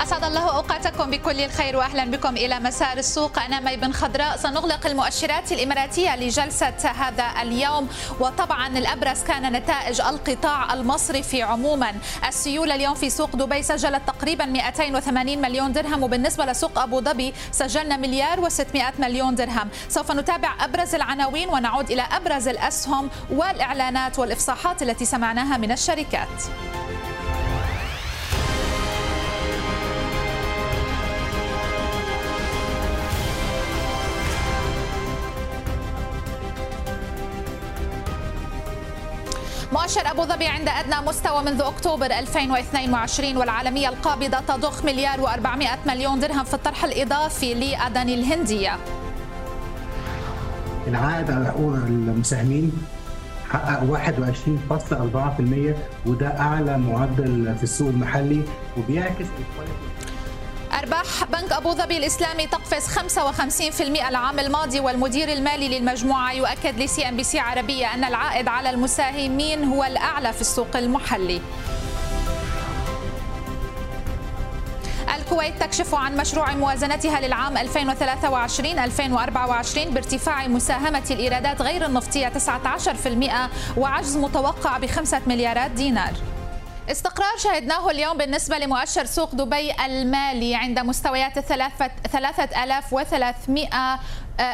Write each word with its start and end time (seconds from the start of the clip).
أسعد 0.00 0.24
الله 0.24 0.56
أوقاتكم 0.56 1.10
بكل 1.10 1.40
الخير 1.40 1.76
وأهلا 1.76 2.04
بكم 2.04 2.36
إلى 2.36 2.60
مسار 2.60 2.98
السوق. 2.98 3.38
أنا 3.38 3.60
مي 3.60 3.76
بن 3.76 3.92
خضراء 3.92 4.36
سنغلق 4.36 4.86
المؤشرات 4.86 5.52
الإماراتية 5.52 6.16
لجلسة 6.16 6.90
هذا 6.90 7.42
اليوم. 7.42 7.88
وطبعا 8.20 8.66
الأبرز 8.78 9.22
كان 9.22 9.52
نتائج 9.52 10.00
القطاع 10.00 10.74
المصرفي 10.74 11.42
عموما. 11.42 11.92
السيولة 12.28 12.74
اليوم 12.74 12.94
في 12.94 13.10
سوق 13.10 13.36
دبي 13.36 13.62
سجلت 13.62 14.02
تقريبا 14.06 14.44
280 14.44 15.40
مليون 15.40 15.72
درهم. 15.72 16.02
وبالنسبة 16.02 16.44
لسوق 16.44 16.78
أبو 16.78 17.00
ظبي 17.00 17.34
سجلنا 17.52 17.96
مليار 17.96 18.48
و600 18.48 19.00
مليون 19.00 19.34
درهم. 19.34 19.68
سوف 19.88 20.12
نتابع 20.12 20.54
أبرز 20.60 20.94
العناوين 20.94 21.48
ونعود 21.48 21.90
إلى 21.90 22.02
أبرز 22.02 22.48
الأسهم 22.48 23.10
والإعلانات 23.30 24.18
والإفصاحات 24.18 24.82
التي 24.82 25.04
سمعناها 25.04 25.56
من 25.56 25.72
الشركات. 25.72 26.28
مؤشر 39.92 40.10
أبو 40.10 40.24
ظبي 40.24 40.46
عند 40.46 40.68
أدنى 40.68 41.08
مستوى 41.08 41.42
منذ 41.42 41.60
أكتوبر 41.60 42.06
2022 42.06 43.36
والعالمية 43.36 43.88
القابضة 43.88 44.40
تضخ 44.40 44.84
مليار 44.84 45.26
و400 45.26 45.86
مليون 45.86 46.20
درهم 46.20 46.44
في 46.44 46.54
الطرح 46.54 46.84
الإضافي 46.84 47.54
لأداني 47.54 48.14
الهندية. 48.14 48.76
العائد 50.86 51.30
على 51.30 51.46
حقوق 51.46 51.74
المساهمين 51.74 52.72
حقق 53.50 53.80
21.4% 53.80 55.74
وده 56.06 56.40
أعلى 56.40 56.78
معدل 56.78 57.54
في 57.56 57.62
السوق 57.62 57.88
المحلي 57.88 58.42
وبيعكس 58.78 59.26
أرباح 60.78 61.24
بنك 61.24 61.52
أبو 61.52 61.72
ظبي 61.72 61.96
الإسلامي 61.96 62.46
تقفز 62.46 62.98
55% 62.98 63.80
العام 64.08 64.38
الماضي 64.38 64.80
والمدير 64.80 65.32
المالي 65.32 65.78
للمجموعة 65.78 66.32
يؤكد 66.32 66.80
لسي 66.80 67.08
أم 67.08 67.16
بي 67.16 67.24
سي 67.24 67.38
عربية 67.38 67.94
أن 67.94 68.04
العائد 68.04 68.48
على 68.48 68.70
المساهمين 68.70 69.64
هو 69.64 69.84
الأعلى 69.84 70.32
في 70.32 70.40
السوق 70.40 70.76
المحلي. 70.76 71.40
الكويت 75.18 75.62
تكشف 75.62 75.94
عن 75.94 76.16
مشروع 76.16 76.54
موازنتها 76.54 77.20
للعام 77.20 77.56
2023-2024 77.56 79.88
بارتفاع 79.88 80.48
مساهمة 80.48 81.02
الإيرادات 81.10 81.62
غير 81.62 81.86
النفطية 81.86 82.28
19% 82.28 83.50
وعجز 83.76 84.16
متوقع 84.16 84.78
بخمسة 84.78 85.20
مليارات 85.26 85.70
دينار. 85.70 86.12
استقرار 86.90 87.38
شهدناه 87.38 87.90
اليوم 87.90 88.18
بالنسبة 88.18 88.58
لمؤشر 88.58 89.04
سوق 89.04 89.34
دبي 89.34 89.72
المالي 89.86 90.54
عند 90.54 90.78
مستويات 90.78 91.38
الثلاثة 91.38 91.90
3300 92.12 93.98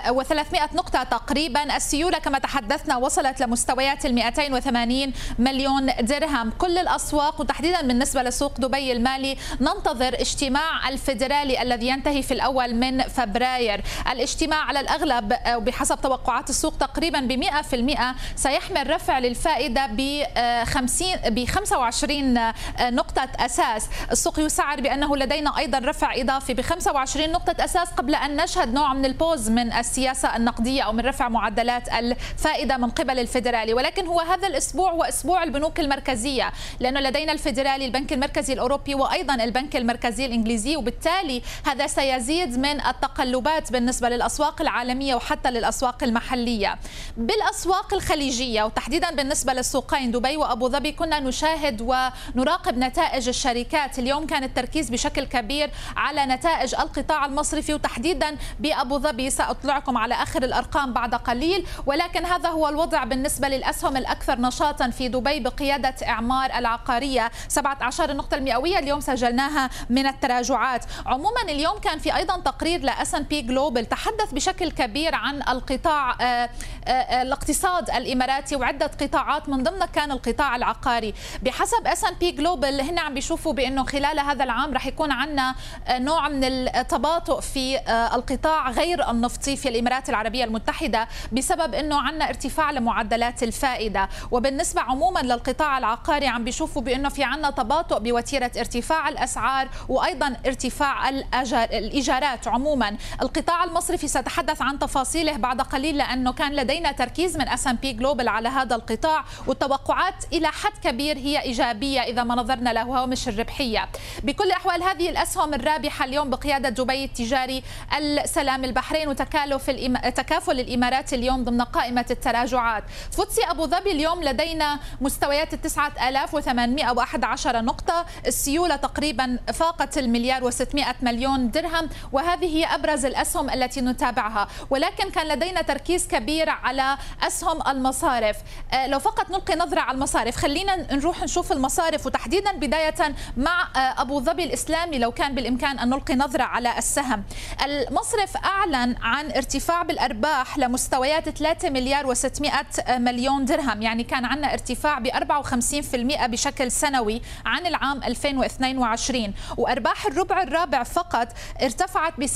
و300 0.08 0.74
نقطة 0.74 1.02
تقريبا. 1.02 1.76
السيولة 1.76 2.18
كما 2.18 2.38
تحدثنا 2.38 2.96
وصلت 2.96 3.40
لمستويات 3.40 4.06
ال 4.06 4.14
280 4.14 5.12
مليون 5.38 5.90
درهم. 6.00 6.50
كل 6.50 6.78
الأسواق 6.78 7.40
وتحديدا 7.40 7.82
بالنسبة 7.82 8.22
لسوق 8.22 8.60
دبي 8.60 8.92
المالي 8.92 9.36
ننتظر 9.60 10.14
اجتماع 10.14 10.88
الفيدرالي 10.88 11.62
الذي 11.62 11.88
ينتهي 11.88 12.22
في 12.22 12.34
الأول 12.34 12.74
من 12.74 13.02
فبراير. 13.02 13.80
الاجتماع 14.12 14.64
على 14.64 14.80
الأغلب 14.80 15.34
بحسب 15.64 16.00
توقعات 16.00 16.50
السوق 16.50 16.74
تقريبا 16.80 17.20
ب 17.20 17.32
100% 17.32 18.14
سيحمل 18.36 18.90
رفع 18.90 19.18
للفائدة 19.18 19.86
ب 19.86 20.22
50 20.64 21.16
ب 21.26 21.44
25 21.44 22.52
نقطة 22.80 23.28
أساس. 23.36 23.86
السوق 24.12 24.40
يسعر 24.40 24.80
بأنه 24.80 25.16
لدينا 25.16 25.58
أيضا 25.58 25.78
رفع 25.78 26.14
إضافي 26.14 26.54
ب 26.54 26.60
25 26.60 27.32
نقطة 27.32 27.64
أساس 27.64 27.88
قبل 27.88 28.14
أن 28.14 28.36
نشهد 28.36 28.74
نوع 28.74 28.94
من 28.94 29.04
البوز 29.04 29.50
من 29.50 29.72
السياسة 29.80 30.36
النقدية 30.36 30.82
أو 30.82 30.92
من 30.92 31.00
رفع 31.00 31.28
معدلات 31.28 31.88
الفائدة 31.88 32.76
من 32.76 32.90
قبل 32.90 33.18
الفيدرالي. 33.18 33.74
ولكن 33.74 34.06
هو 34.06 34.20
هذا 34.20 34.48
الأسبوع 34.48 34.90
هو 34.92 35.04
أسبوع 35.04 35.42
البنوك 35.42 35.80
المركزية 35.80 36.52
لأنه 36.80 37.00
لدينا 37.00 37.32
الفيدرالي 37.32 37.86
البنك 37.86 38.12
المركزي 38.12 38.52
الأوروبي 38.52 38.94
وأيضا 38.94 39.34
البنك 39.34 39.76
المركزي 39.76 40.26
الإنجليزي. 40.26 40.76
وبالتالي 40.76 41.42
هذا 41.66 41.86
سيزيد 41.86 42.58
من 42.58 42.80
التقلبات 42.80 43.72
بالنسبة 43.72 44.08
للأسواق 44.08 44.60
العالمية 44.60 45.14
وحتى 45.14 45.50
للأسواق 45.50 46.02
المحلية. 46.02 46.78
بالأسواق 47.16 47.94
الخليجية 47.94 48.62
وتحديدا 48.62 49.10
بالنسبة 49.10 49.52
للسوقين 49.52 50.10
دبي 50.10 50.36
وأبو 50.36 50.68
ظبي 50.68 50.92
كنا 50.92 51.20
نشاهد 51.20 51.80
ونراقب 51.80 52.78
نتائج 52.78 53.28
الشركات. 53.28 53.98
اليوم 53.98 54.26
كان 54.26 54.44
التركيز 54.44 54.90
بشكل 54.90 55.24
كبير 55.24 55.70
على 55.96 56.26
نتائج 56.26 56.74
القطاع 56.74 57.26
المصرفي 57.26 57.74
وتحديدا 57.74 58.36
بأبو 58.60 58.98
ظبي. 58.98 59.30
سأطلعكم 59.58 59.96
على 59.96 60.14
آخر 60.14 60.42
الأرقام 60.42 60.92
بعد 60.92 61.14
قليل 61.14 61.66
ولكن 61.86 62.24
هذا 62.24 62.48
هو 62.48 62.68
الوضع 62.68 63.04
بالنسبة 63.04 63.48
للأسهم 63.48 63.96
الأكثر 63.96 64.40
نشاطا 64.40 64.90
في 64.90 65.08
دبي 65.08 65.40
بقيادة 65.40 65.94
إعمار 66.08 66.50
العقارية. 66.58 67.30
17 67.48 68.10
النقطة 68.10 68.34
المئوية 68.34 68.78
اليوم 68.78 69.00
سجلناها 69.00 69.70
من 69.90 70.06
التراجعات. 70.06 70.84
عموما 71.06 71.42
اليوم 71.42 71.78
كان 71.78 71.98
في 71.98 72.16
أيضا 72.16 72.40
تقرير 72.40 72.80
لأس 72.80 73.14
بي 73.14 73.42
جلوبل 73.42 73.86
تحدث 73.86 74.32
بشكل 74.32 74.70
كبير 74.70 75.14
عن 75.14 75.42
القطاع 75.48 76.16
آه، 76.20 76.24
آه، 76.24 76.50
آه، 76.90 77.22
الاقتصاد 77.22 77.90
الإماراتي 77.90 78.56
وعدة 78.56 78.90
قطاعات 79.00 79.48
من 79.48 79.62
ضمنها 79.62 79.86
كان 79.86 80.12
القطاع 80.12 80.56
العقاري. 80.56 81.14
بحسب 81.42 81.86
S&P 81.86 82.30
Global 82.30 82.80
هن 82.80 82.98
عم 82.98 83.14
بيشوفوا 83.14 83.52
بأنه 83.52 83.84
خلال 83.84 84.20
هذا 84.20 84.44
العام 84.44 84.74
رح 84.74 84.86
يكون 84.86 85.12
عندنا 85.12 85.54
نوع 85.90 86.28
من 86.28 86.44
التباطؤ 86.44 87.40
في 87.40 87.78
القطاع 88.14 88.70
غير 88.70 89.10
النفطي. 89.10 89.47
النفطي 89.48 89.56
في 89.62 89.68
الإمارات 89.68 90.08
العربية 90.08 90.44
المتحدة 90.44 91.08
بسبب 91.32 91.74
إنه 91.74 92.00
عندنا 92.00 92.28
ارتفاع 92.28 92.70
لمعدلات 92.70 93.42
الفائدة. 93.42 94.08
وبالنسبة 94.30 94.80
عموما 94.80 95.20
للقطاع 95.20 95.78
العقاري 95.78 96.26
عم 96.26 96.44
بيشوفوا 96.44 96.82
بإنه 96.82 97.08
في 97.08 97.24
عندنا 97.24 97.50
تباطؤ 97.50 97.98
بوتيرة 97.98 98.50
ارتفاع 98.58 99.08
الأسعار 99.08 99.68
وأيضا 99.88 100.36
ارتفاع 100.46 101.08
الإيجارات 101.08 102.48
عموما. 102.48 102.96
القطاع 103.22 103.64
المصرفي 103.64 104.08
ساتحدث 104.08 104.62
عن 104.62 104.78
تفاصيله 104.78 105.36
بعد 105.36 105.60
قليل 105.60 105.96
لأنه 105.96 106.32
كان 106.32 106.52
لدينا 106.52 106.92
تركيز 106.92 107.36
من 107.36 107.48
S&P 107.48 107.92
Global 107.92 108.28
على 108.28 108.48
هذا 108.48 108.76
القطاع 108.76 109.24
والتوقعات 109.46 110.24
إلى 110.32 110.48
حد 110.48 110.72
كبير 110.84 111.16
هي 111.16 111.42
إيجابية 111.42 112.00
إذا 112.00 112.24
ما 112.24 112.34
نظرنا 112.34 112.72
لهوامش 112.72 113.28
الربحية. 113.28 113.88
بكل 114.22 114.44
الاحوال 114.44 114.82
هذه 114.82 115.10
الأسهم 115.10 115.54
الرابحة 115.54 116.04
اليوم 116.04 116.30
بقيادة 116.30 116.68
دبي 116.68 117.04
التجاري 117.04 117.62
السلام 117.98 118.64
البحرين 118.64 119.08
وتكلم 119.08 119.37
تكالف 119.38 119.70
الإم... 119.70 119.96
تكافل 119.96 120.60
الإمارات 120.60 121.12
اليوم 121.12 121.44
ضمن 121.44 121.62
قائمة 121.62 122.04
التراجعات. 122.10 122.84
فوتسي 123.12 123.44
أبو 123.44 123.66
ظبي 123.66 123.92
اليوم 123.92 124.22
لدينا 124.22 124.78
مستويات 125.00 125.54
ال 125.54 125.60
9811 125.60 127.62
نقطة. 127.62 128.06
السيولة 128.26 128.76
تقريبا 128.76 129.38
فاقت 129.54 129.98
المليار 129.98 130.50
و600 130.50 130.84
مليون 131.02 131.50
درهم 131.50 131.88
وهذه 132.12 132.56
هي 132.56 132.64
أبرز 132.64 133.04
الأسهم 133.04 133.50
التي 133.50 133.80
نتابعها. 133.80 134.48
ولكن 134.70 135.10
كان 135.10 135.28
لدينا 135.28 135.62
تركيز 135.62 136.06
كبير 136.06 136.50
على 136.50 136.96
أسهم 137.26 137.68
المصارف. 137.68 138.36
آه، 138.72 138.86
لو 138.86 138.98
فقط 138.98 139.30
نلقي 139.30 139.56
نظرة 139.56 139.80
على 139.80 139.94
المصارف 139.94 140.36
خلينا 140.36 140.94
نروح 140.94 141.22
نشوف 141.22 141.52
المصارف 141.52 142.06
وتحديدا 142.06 142.52
بداية 142.52 143.14
مع 143.36 143.68
آه، 143.76 144.02
أبو 144.02 144.20
ظبي 144.20 144.44
الإسلامي 144.44 144.98
لو 144.98 145.12
كان 145.12 145.34
بالإمكان 145.34 145.78
أن 145.78 145.90
نلقي 145.90 146.14
نظرة 146.14 146.42
على 146.42 146.78
السهم. 146.78 147.24
المصرف 147.64 148.36
أعلن 148.36 148.96
عن 149.02 149.27
ارتفاع 149.36 149.82
بالأرباح 149.82 150.58
لمستويات 150.58 151.28
3 151.28 151.70
مليار 151.70 152.14
و600 152.14 152.90
مليون 152.90 153.44
درهم 153.44 153.82
يعني 153.82 154.04
كان 154.04 154.24
عندنا 154.24 154.52
ارتفاع 154.52 154.98
ب 154.98 155.08
54% 155.08 156.26
بشكل 156.26 156.72
سنوي 156.72 157.22
عن 157.46 157.66
العام 157.66 158.02
2022 158.02 159.34
وأرباح 159.56 160.06
الربع 160.06 160.42
الرابع 160.42 160.82
فقط 160.82 161.28
ارتفعت 161.62 162.20
ب 162.20 162.26
56% 162.26 162.30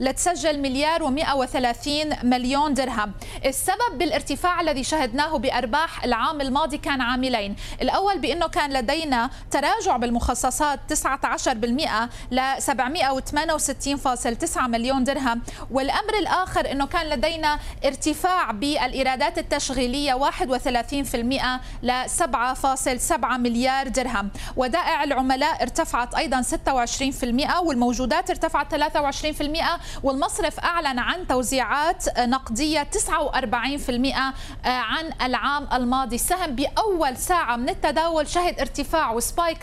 لتسجل 0.00 0.60
مليار 0.60 1.06
و130 1.06 2.24
مليون 2.24 2.74
درهم. 2.74 3.12
السبب 3.44 3.98
بالارتفاع 3.98 4.60
الذي 4.60 4.84
شهدناه 4.84 5.38
بأرباح 5.38 6.04
العام 6.04 6.40
الماضي 6.40 6.78
كان 6.78 7.00
عاملين. 7.00 7.56
الأول 7.82 8.18
بأنه 8.18 8.46
كان 8.46 8.72
لدينا 8.72 9.30
تراجع 9.50 9.96
بالمخصصات 9.96 10.80
19% 10.88 12.08
ل 12.30 12.40
768.9 12.58 14.58
مليون 14.58 15.04
درهم 15.04 15.35
درهم 15.36 15.42
والأمر 15.70 16.14
الآخر 16.18 16.70
أنه 16.70 16.86
كان 16.86 17.06
لدينا 17.06 17.58
ارتفاع 17.84 18.50
بالإيرادات 18.50 19.38
التشغيلية 19.38 20.14
31% 20.14 21.60
ل 21.82 22.08
7.7 22.08 23.36
مليار 23.36 23.88
درهم. 23.88 24.30
ودائع 24.56 25.04
العملاء 25.04 25.62
ارتفعت 25.62 26.14
أيضا 26.14 26.42
26% 26.42 27.60
والموجودات 27.62 28.30
ارتفعت 28.30 28.74
23% 28.74 29.80
والمصرف 30.02 30.60
أعلن 30.60 30.98
عن 30.98 31.26
توزيعات 31.26 32.18
نقدية 32.18 32.82
49% 32.82 34.34
عن 34.64 35.12
العام 35.22 35.68
الماضي. 35.72 36.16
السهم 36.16 36.54
بأول 36.54 37.16
ساعة 37.16 37.56
من 37.56 37.68
التداول 37.68 38.28
شهد 38.28 38.60
ارتفاع 38.60 39.10
و 39.10 39.18
spike 39.18 39.56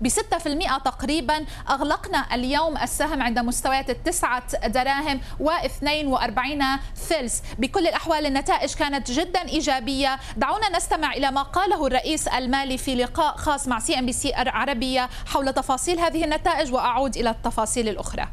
ب 0.00 0.08
6% 0.08 0.78
تقريبا. 0.84 1.44
أغلقنا 1.70 2.34
اليوم 2.34 2.78
السهم 2.78 3.22
عند 3.22 3.38
مستويات 3.38 3.90
التسعة 3.90 4.66
دراهم. 4.66 5.13
و42 5.40 6.64
فلس 6.94 7.42
بكل 7.58 7.86
الأحوال 7.86 8.26
النتائج 8.26 8.74
كانت 8.74 9.10
جدا 9.10 9.48
إيجابية. 9.48 10.16
دعونا 10.36 10.76
نستمع 10.76 11.12
إلى 11.12 11.30
ما 11.30 11.42
قاله 11.42 11.86
الرئيس 11.86 12.28
المالي 12.28 12.78
في 12.78 12.94
لقاء 12.94 13.36
خاص 13.36 13.68
مع 13.68 13.78
CNBC 13.78 14.32
عربية 14.34 15.08
حول 15.26 15.52
تفاصيل 15.52 15.98
هذه 15.98 16.24
النتائج 16.24 16.72
وأعود 16.72 17.16
إلى 17.16 17.30
التفاصيل 17.30 17.88
الأخرى. 17.88 18.28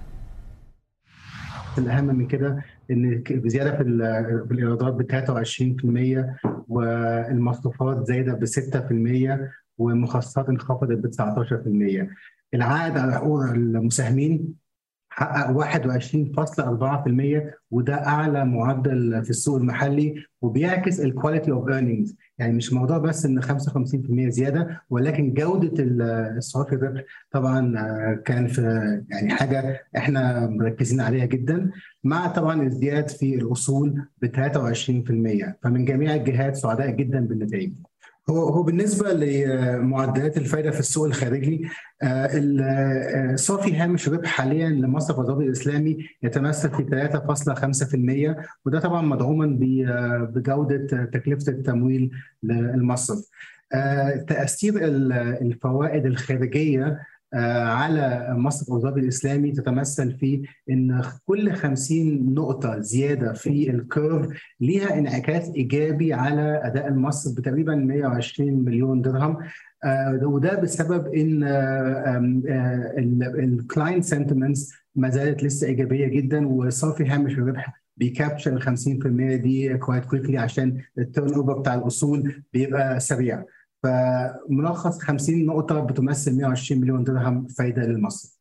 الأهم 1.77 2.05
من 2.05 2.27
كده 2.27 2.63
إن 2.91 3.23
بزيادة 3.29 3.77
في 3.77 3.81
الإيرادات 4.51 4.93
ب 4.93 5.01
23% 5.01 6.51
والمصروفات 6.67 8.07
زايدة 8.07 8.33
ب 8.33 8.45
6% 8.45 9.51
والمخصصات 9.77 10.49
انخفضت 10.49 10.97
ب 10.97 11.11
19% 12.07 12.07
العائد 12.53 12.97
على 12.97 13.13
حقوق 13.13 13.41
المساهمين 13.41 14.53
حقق 15.21 15.51
21.4% 15.51 17.53
وده 17.71 18.07
أعلى 18.07 18.45
معدل 18.45 19.23
في 19.23 19.29
السوق 19.29 19.57
المحلي 19.57 20.15
وبيعكس 20.41 20.99
ال 20.99 21.06
quality 21.06 21.51
of 21.51 21.69
earnings 21.69 22.15
يعني 22.37 22.53
مش 22.53 22.73
موضوع 22.73 22.97
بس 22.97 23.25
إن 23.25 23.41
55% 23.41 24.29
زيادة 24.29 24.81
ولكن 24.89 25.33
جودة 25.33 25.73
الصافي 26.37 26.75
الربح 26.75 27.01
طبعا 27.31 27.75
كان 28.25 28.47
في 28.47 28.61
يعني 29.09 29.29
حاجة 29.29 29.87
إحنا 29.97 30.47
مركزين 30.47 31.01
عليها 31.01 31.25
جدا 31.25 31.71
مع 32.03 32.27
طبعا 32.27 32.61
الازدياد 32.61 33.09
في 33.09 33.35
الاصول 33.35 34.05
ب 34.21 34.25
23% 34.25 35.53
فمن 35.63 35.85
جميع 35.85 36.15
الجهات 36.15 36.55
سعداء 36.55 36.89
جدا 36.89 37.19
بالنتائج. 37.19 37.73
هو 38.31 38.49
هو 38.49 38.63
بالنسبة 38.63 39.13
لمعدلات 39.13 40.37
الفائده 40.37 40.71
في 40.71 40.79
السوق 40.79 41.05
الخارجي 41.05 41.67
صافي 43.35 43.75
هامش 43.75 44.09
ربح 44.09 44.29
حاليا 44.29 44.69
لمصرف 44.69 45.19
ابو 45.19 45.41
الإسلامي 45.41 45.97
يتمثل 46.23 46.69
في 46.69 46.83
3.5% 48.37 48.45
وده 48.65 48.79
طبعا 48.79 49.01
مدعوما 49.01 49.57
بجودة 50.33 51.05
تكلفة 51.05 51.51
التمويل 51.51 52.11
للمصرف. 52.43 53.29
تأثير 54.27 54.73
الفوائد 55.41 56.05
الخارجية 56.05 56.99
على 57.33 58.27
مصرف 58.37 58.85
أبوظبي 58.85 58.87
الإسلامي 58.97 59.51
تتمثل 59.51 60.11
في 60.17 60.41
إن 60.69 61.01
كل 61.25 61.53
50 61.53 62.33
نقطة 62.33 62.79
زيادة 62.79 63.33
في 63.33 63.69
ال 63.69 63.79
curve 63.79 64.27
ليها 64.59 64.99
انعكاس 64.99 65.49
إيجابي 65.55 66.13
على 66.13 66.61
أداء 66.63 66.87
المصرف 66.87 67.35
بتقريبا 67.37 67.75
120 67.75 68.53
مليون 68.65 69.01
درهم 69.01 69.37
وده 70.23 70.55
بسبب 70.61 71.07
إن 71.13 71.43
ال 73.39 73.48
client 73.48 74.03
sentiments 74.03 74.73
ما 74.95 75.09
زالت 75.09 75.43
لسه 75.43 75.67
إيجابية 75.67 76.07
جدا 76.07 76.47
وصافي 76.47 77.05
هامش 77.05 77.33
الربح 77.33 77.81
بي 77.97 78.10
capture 78.10 78.53
ال 78.53 78.63
50% 78.63 79.41
دي 79.43 79.77
quite 79.77 80.05
quickly 80.05 80.37
عشان 80.37 80.81
ال 80.97 81.33
turnover 81.33 81.59
بتاع 81.59 81.75
الأصول 81.75 82.43
بيبقى 82.53 82.99
سريع. 82.99 83.43
فملخص 83.83 84.99
50 84.99 85.45
نقطة 85.45 85.79
بتمثل 85.79 86.37
120 86.37 86.81
مليون 86.81 87.03
درهم 87.03 87.47
فايدة 87.47 87.81
للمصرف 87.81 88.31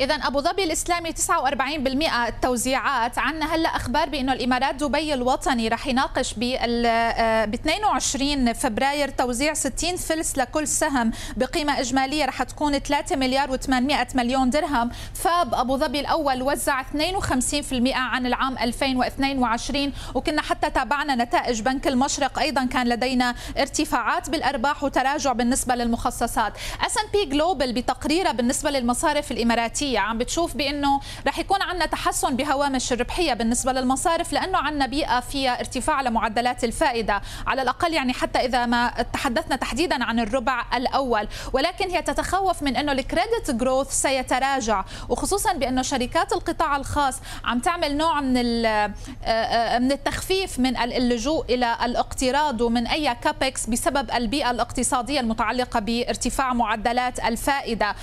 إذا 0.00 0.14
أبو 0.14 0.40
ظبي 0.40 0.64
الإسلامي 0.64 1.12
49% 1.12 2.28
التوزيعات. 2.28 3.18
عندنا 3.18 3.54
هلأ 3.54 3.68
أخبار 3.68 4.08
بانه 4.08 4.32
الإمارات 4.32 4.74
دبي 4.74 5.14
الوطني 5.14 5.68
رح 5.68 5.86
يناقش 5.86 6.34
ب 6.36 6.42
22 6.42 8.52
فبراير 8.52 9.08
توزيع 9.08 9.54
60 9.54 9.96
فلس 9.96 10.38
لكل 10.38 10.68
سهم 10.68 11.10
بقيمة 11.36 11.80
إجمالية. 11.80 12.24
رح 12.24 12.42
تكون 12.42 12.78
3 12.78 13.16
مليار 13.16 13.58
و800 13.58 14.16
مليون 14.16 14.50
درهم. 14.50 14.90
FAB 15.14 15.54
أبو 15.54 15.76
ظبي 15.76 16.00
الأول 16.00 16.42
وزع 16.42 16.80
52% 16.80 17.94
عن 17.94 18.26
العام 18.26 18.58
2022 18.58 19.92
وكنا 20.14 20.42
حتى 20.42 20.70
تابعنا 20.70 21.14
نتائج 21.14 21.60
بنك 21.60 21.88
المشرق 21.88 22.38
أيضا 22.38 22.64
كان 22.64 22.88
لدينا 22.88 23.34
ارتفاعات 23.58 24.30
بالأرباح 24.30 24.84
وتراجع 24.84 25.32
بالنسبة 25.32 25.74
للمخصصات. 25.74 26.52
S&P 26.86 27.24
Global 27.24 27.72
بتقريرها 27.72 28.32
بالنسبة 28.32 28.70
للمصارف 28.70 29.32
الإماراتية. 29.32 29.87
الربحية. 29.88 29.98
عم 29.98 30.18
بتشوف 30.18 30.56
بأنه 30.56 31.00
رح 31.26 31.38
يكون 31.38 31.62
عندنا 31.62 31.86
تحسن 31.86 32.36
بهوامش 32.36 32.92
الربحية 32.92 33.34
بالنسبة 33.34 33.72
للمصارف 33.72 34.32
لأنه 34.32 34.58
عندنا 34.58 34.86
بيئة 34.86 35.20
فيها 35.20 35.60
ارتفاع 35.60 36.00
لمعدلات 36.00 36.64
الفائدة 36.64 37.22
على 37.46 37.62
الأقل 37.62 37.94
يعني 37.94 38.12
حتى 38.12 38.38
إذا 38.38 38.66
ما 38.66 38.88
تحدثنا 39.12 39.56
تحديدا 39.56 40.04
عن 40.04 40.20
الربع 40.20 40.64
الأول. 40.74 41.28
ولكن 41.52 41.90
هي 41.90 42.02
تتخوف 42.02 42.62
من 42.62 42.76
أنه 42.76 42.92
ال 42.92 43.00
credit 43.00 43.50
growth 43.50 43.90
سيتراجع 43.90 44.84
وخصوصا 45.08 45.52
بأنه 45.52 45.82
شركات 45.82 46.32
القطاع 46.32 46.76
الخاص 46.76 47.20
عم 47.44 47.58
تعمل 47.58 47.96
نوع 47.96 48.20
من 48.20 48.34
من 49.82 49.92
التخفيف 49.92 50.58
من 50.58 50.76
اللجوء 50.76 51.44
إلى 51.54 51.76
الاقتراض 51.84 52.60
ومن 52.60 52.86
أي 52.86 53.14
CapEx 53.14 53.66
بسبب 53.66 54.10
البيئة 54.10 54.50
الاقتصادية 54.50 55.20
المتعلقة 55.20 55.80
بارتفاع 55.80 56.52
معدلات 56.52 57.20
الفائدة. 57.20 57.94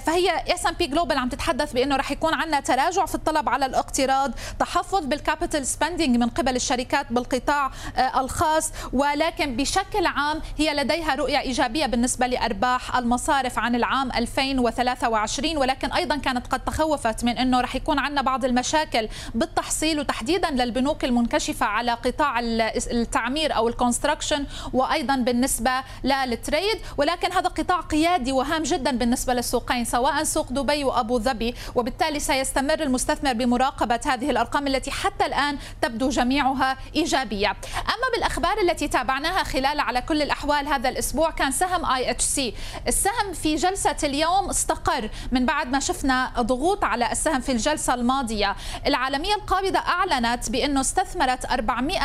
فهي 0.00 0.54
S&P 0.54 0.86
Global 0.86 1.18
عم 1.18 1.28
تتحدث 1.30 1.72
بأنه 1.72 1.96
رح 1.96 2.10
يكون 2.10 2.34
عندنا 2.34 2.60
تراجع 2.60 3.06
في 3.06 3.14
الطلب 3.14 3.48
على 3.48 3.66
الاقتراض 3.66 4.32
تحفظ 4.58 5.04
بال 5.06 5.19
capital 5.19 5.66
spending 5.66 6.16
من 6.16 6.28
قبل 6.28 6.56
الشركات 6.56 7.12
بالقطاع 7.12 7.70
الخاص. 8.16 8.72
ولكن 8.92 9.56
بشكل 9.56 10.06
عام 10.06 10.40
هي 10.58 10.74
لديها 10.74 11.14
رؤية 11.14 11.40
إيجابية 11.40 11.86
بالنسبة 11.86 12.26
لأرباح 12.26 12.96
المصارف 12.96 13.58
عن 13.58 13.74
العام 13.74 14.12
2023 14.12 15.56
ولكن 15.56 15.92
أيضا 15.92 16.16
كانت 16.16 16.46
قد 16.46 16.64
تخوفت 16.64 17.24
من 17.24 17.38
أنه 17.38 17.60
رح 17.60 17.76
يكون 17.76 17.98
عندنا 17.98 18.22
بعض 18.22 18.44
المشاكل 18.44 19.08
بالتحصيل 19.34 20.00
وتحديدا 20.00 20.50
للبنوك 20.50 21.04
المنكشفة 21.04 21.66
على 21.66 21.92
قطاع 21.92 22.40
التعمير 22.40 23.56
أو 23.56 23.68
ال 23.68 23.74
construction 23.74 24.46
وأيضا 24.72 25.16
بالنسبة 25.16 25.70
لل 26.04 26.25
trade 26.25 26.78
ولكن 26.96 27.32
هذا 27.32 27.48
قطاع 27.48 27.80
قيادي 27.80 28.32
وهام 28.32 28.62
جدا 28.62 28.90
بالنسبة 28.90 29.34
للسوقين 29.34 29.84
سواء 29.84 30.24
سوق 30.24 30.52
دبي 30.52 30.84
وأبو 30.84 31.18
ظبي 31.20 31.54
وبالتالي 31.74 32.20
سيستمر 32.20 32.80
المستثمر 32.80 33.32
بمراقبة 33.32 34.00
هذه 34.06 34.30
الأرقام 34.30 34.66
التي 34.66 34.90
حتى 34.90 35.26
الآن 35.26 35.58
تبدو 35.82 36.08
جميعها 36.08 36.76
إيجابية. 36.96 37.50
أما 37.76 38.06
بالأخبار 38.14 38.58
التي 38.58 38.88
تابعناها 38.88 39.44
خلال 39.44 39.80
على 39.80 40.02
كل 40.02 40.22
الأحوال 40.22 40.68
هذا 40.68 40.88
الأسبوع 40.88 41.30
كان 41.30 41.50
سهم 41.50 41.86
IHC 41.86 42.54
السهم 42.88 43.32
في 43.32 43.56
جلسة 43.56 43.96
اليوم 44.02 44.48
استقر 44.48 45.10
من 45.32 45.46
بعد 45.46 45.70
ما 45.70 45.80
شفنا 45.80 46.32
ضغوط 46.40 46.84
على 46.84 47.12
السهم 47.12 47.40
في 47.40 47.52
الجلسة 47.52 47.94
الماضية. 47.94 48.56
العالمية 48.86 49.34
القابضة 49.34 49.78
أعلنت 49.78 50.50
بأنه 50.50 50.80
استثمرت 50.80 51.44
400 51.44 52.00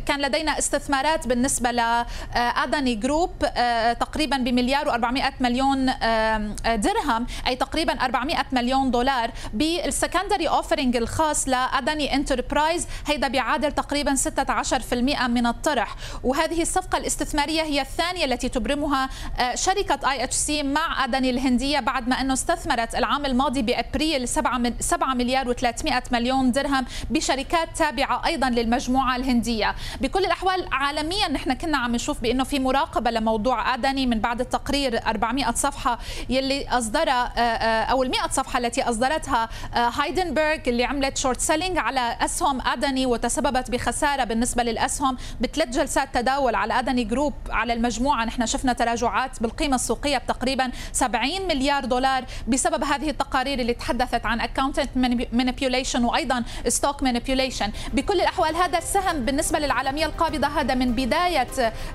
كان 0.00 0.20
لدينا 0.20 0.58
استثمارات 0.58 1.26
بالنسبة 1.26 1.70
ل 1.70 1.91
Adani 1.91 2.94
Group 2.94 3.30
تقريبا 4.00 4.36
بمليار 4.36 4.92
و400 4.92 5.32
مليون 5.40 5.86
درهم. 6.64 7.19
أي 7.46 7.56
تقريبا 7.56 7.92
400 8.04 8.36
مليون 8.52 8.90
دولار 8.90 9.30
بال 9.54 9.71
secondary 9.71 10.48
offering 10.48 10.96
الخاص 10.96 11.48
ل 11.48 11.59
Adani 11.59 12.14
Enterprises 12.14 12.86
هيدا 13.06 13.28
بيعادل 13.28 13.72
تقريبا 13.72 14.14
16% 14.14 14.94
من 15.28 15.46
الطرح. 15.46 15.96
وهذه 16.24 16.62
الصفقة 16.62 16.98
الاستثمارية 16.98 17.62
هي 17.62 17.80
الثانية 17.80 18.24
التي 18.24 18.48
تبرمها 18.48 19.08
آه، 19.38 19.54
شركة 19.54 20.10
IHC 20.10 20.62
مع 20.62 21.04
أداني 21.04 21.30
الهندية 21.30 21.80
بعد 21.80 22.08
ما 22.08 22.20
أنه 22.20 22.32
استثمرت 22.32 22.94
العام 22.94 23.26
الماضي 23.26 23.62
بأبريل 23.62 24.28
7 24.28 25.14
مليار 25.14 25.54
و300 25.54 26.12
مليون 26.12 26.52
درهم 26.52 26.84
بشركات 27.10 27.76
تابعة 27.76 28.26
أيضا 28.26 28.50
للمجموعة 28.50 29.16
الهندية. 29.16 29.74
بكل 30.00 30.24
الأحوال 30.24 30.66
عالميا 30.72 31.28
نحن 31.28 31.52
كنا 31.54 31.78
عم 31.78 31.94
نشوف 31.94 32.20
بأنه 32.20 32.44
في 32.44 32.58
مراقبة 32.58 33.10
لموضوع 33.10 33.74
أداني 33.74 34.06
من 34.06 34.20
بعد 34.20 34.40
التقرير 34.40 35.06
400 35.06 35.50
صفحة 35.54 35.98
يلي 36.28 36.68
اصدر 36.68 37.09
أصدرها 37.10 37.82
أو 37.82 38.02
ال 38.02 38.10
100 38.10 38.28
صفحة 38.30 38.58
التي 38.58 38.82
أصدرتها 38.82 39.48
هيندنبرغ 39.74 40.58
اللي 40.66 40.84
عملت 40.84 41.16
short 41.16 41.40
selling 41.40 41.78
على 41.78 42.16
أسهم 42.20 42.60
أداني 42.60 43.06
وتسببت 43.06 43.70
بخسارة 43.70 44.24
بالنسبة 44.24 44.62
للأسهم 44.62 45.16
بثلاث 45.40 45.68
جلسات 45.68 46.14
تداول 46.14 46.54
على 46.54 46.78
Adani 46.78 47.04
Group 47.04 47.34
على 47.50 47.72
المجموعة. 47.72 48.24
نحن 48.24 48.46
شفنا 48.46 48.72
تراجعات 48.72 49.42
بالقيمة 49.42 49.74
السوقية 49.74 50.18
بتقريبا 50.18 50.70
70 50.92 51.46
مليار 51.48 51.84
دولار 51.84 52.24
بسبب 52.48 52.84
هذه 52.84 53.10
التقارير 53.10 53.58
اللي 53.58 53.74
تحدثت 53.74 54.26
عن 54.26 54.40
accounting 54.40 54.90
manipulation 55.32 56.04
وأيضا 56.04 56.44
stock 56.68 57.02
manipulation 57.02 57.72
بكل 57.92 58.20
الأحوال 58.20 58.56
هذا 58.56 58.78
السهم 58.78 59.24
بالنسبة 59.24 59.58
للعالمية 59.58 60.06
القابضة 60.06 60.46
هذا 60.46 60.74
من 60.74 60.92
بداية 60.92 61.48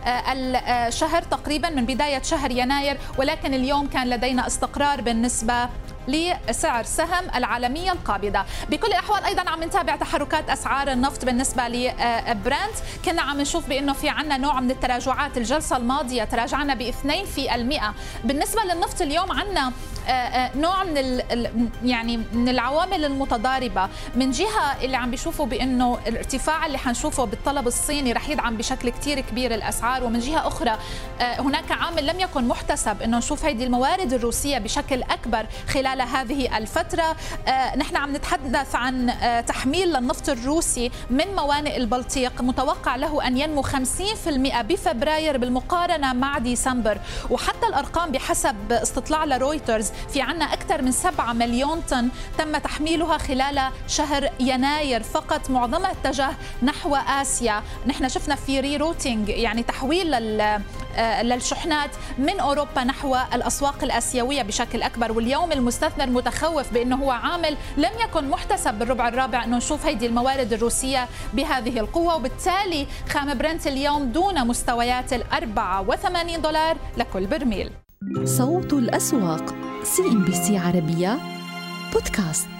آه، 0.06 0.88
الشهر 0.88 1.22
تقريبا 1.22 1.70
من 1.70 1.86
بداية 1.86 2.22
شهر 2.22 2.52
يناير 2.52 2.98
ولكن 3.18 3.54
اليوم 3.54 3.88
كان 3.88 4.10
لدينا 4.10 4.48
استقرار 4.48 5.02
بالنسبة 5.06 5.70
لسعر 6.08 6.84
سهم 6.84 7.28
العالمية 7.36 7.92
القابضة. 7.92 8.44
بكل 8.70 8.88
الأحوال 8.88 9.24
أيضا 9.24 9.50
عم 9.50 9.64
نتابع 9.64 9.96
تحركات 9.96 10.50
أسعار 10.50 10.92
النفط 10.92 11.26
بالنسبة 11.26 11.68
لبرنت. 11.68 12.76
كنا 13.06 13.22
عم 13.22 13.42
نشوف 13.42 13.70
بأنه 13.70 13.94
في 13.94 14.10
عنا 14.10 14.38
نوع 14.38 14.60
من 14.60 14.72
التراجعات. 14.72 15.38
الجلسة 15.38 15.78
الماضية 15.78 16.24
تراجعنا 16.24 16.74
ب 16.74 16.82
2% 16.82 17.94
بالنسبة 18.24 18.62
للنفط 18.64 19.02
اليوم 19.02 19.32
عنا 19.32 19.72
آه، 20.08 20.12
آه، 20.12 20.58
نوع 20.58 20.84
من 20.84 21.22
يعني 21.84 22.18
من 22.18 22.50
العوامل 22.50 23.06
المتضاربة. 23.06 23.90
من 24.16 24.32
جهة 24.32 24.84
اللي 24.84 24.98
عم 24.98 25.12
بيشوفوا 25.12 25.46
بأنه 25.46 26.00
الارتفاع 26.08 26.66
اللي 26.66 26.78
حنشوفه 26.78 27.26
بالطلب 27.26 27.68
الصيني 27.68 28.14
رح 28.14 28.30
يدعم 28.30 28.58
بشكل 28.58 28.90
كثير 28.90 29.20
كبير 29.20 29.54
الأسعار. 29.56 30.04
ومن 30.04 30.20
جهة 30.20 30.48
أخرى 30.48 30.78
آه، 31.22 31.42
هناك 31.42 31.72
عامل 31.72 32.08
لم 32.08 32.20
يكن 32.20 32.48
محتسب. 32.48 33.02
إنه 33.02 33.18
نشوف 33.18 33.46
هذه 33.46 33.64
الموارد 33.64 34.14
الروسية 34.14 34.58
بشكل 34.58 35.04
أكبر 35.04 35.46
خلال 35.70 35.95
هذه 36.04 36.58
الفترة. 36.58 37.16
نحن 37.78 37.96
عم 37.96 38.16
نتحدث 38.16 38.76
عن 38.76 39.14
تحميل 39.48 39.88
للنفط 39.94 40.30
الروسي 40.30 40.92
من 41.10 41.36
موانئ 41.36 41.78
البلطيق. 41.78 42.42
متوقع 42.42 42.96
له 42.96 43.28
أن 43.28 43.38
ينمو 43.38 43.62
50% 43.62 44.62
بفبراير 44.62 45.38
بالمقارنة 45.38 46.14
مع 46.14 46.38
ديسمبر. 46.38 46.98
وحتى 47.30 47.68
الأرقام 47.68 48.12
بحسب 48.12 48.72
استطلاع 48.72 49.26
لرويترز 49.26 49.92
في 50.14 50.22
عنا 50.22 50.46
أكثر 50.54 50.82
من 50.82 50.92
7 50.92 51.34
مليون 51.34 51.82
طن 51.82 52.10
تم 52.38 52.58
تحميلها 52.58 53.18
خلال 53.18 53.70
شهر 53.88 54.30
يناير 54.40 55.04
فقط 55.04 55.50
معظمها 55.50 55.92
اتجه 55.92 56.30
نحو 56.64 56.96
آسيا. 56.96 57.64
نحن 57.88 58.10
شفنا 58.10 58.36
في 58.36 58.60
rerouting 58.60 59.30
يعني 59.30 59.64
تحويل 59.64 60.14
آه، 60.42 60.62
للشحنات 61.22 61.90
من 62.18 62.40
أوروبا 62.40 62.84
نحو 62.84 63.16
الأسواق 63.34 63.84
الآسيوية 63.84 64.42
بشكل 64.42 64.82
أكبر. 64.82 65.12
واليوم 65.12 65.52
المستثمر 65.52 66.10
متخوف 66.10 66.74
بأنه 66.74 66.96
هو 66.96 67.12
عامل 67.12 67.58
لم 67.78 67.92
يكن 68.04 68.30
محتسب 68.30 68.74
بالربع 68.74 69.08
الرابع. 69.08 69.44
أنه 69.44 69.58
نشوف 69.58 69.86
هيدي 69.86 70.06
الموارد 70.06 70.54
الروسية 70.54 71.08
بهذه 71.34 71.80
القوة 71.80 72.16
وبالتالي 72.16 72.88
خام 73.10 73.38
برنت 73.38 73.68
اليوم 73.68 74.06
دون 74.06 74.48
مستويات 74.48 75.14
ال 75.14 75.24
84 75.34 76.42
دولار 76.42 76.78
لكل 76.98 77.26
برميل. 77.26 77.72
صوت 78.24 78.74
الأسواق 78.74 79.56
CNBC 79.84 80.58
عربية 80.58 81.18
بودكاست. 81.94 82.55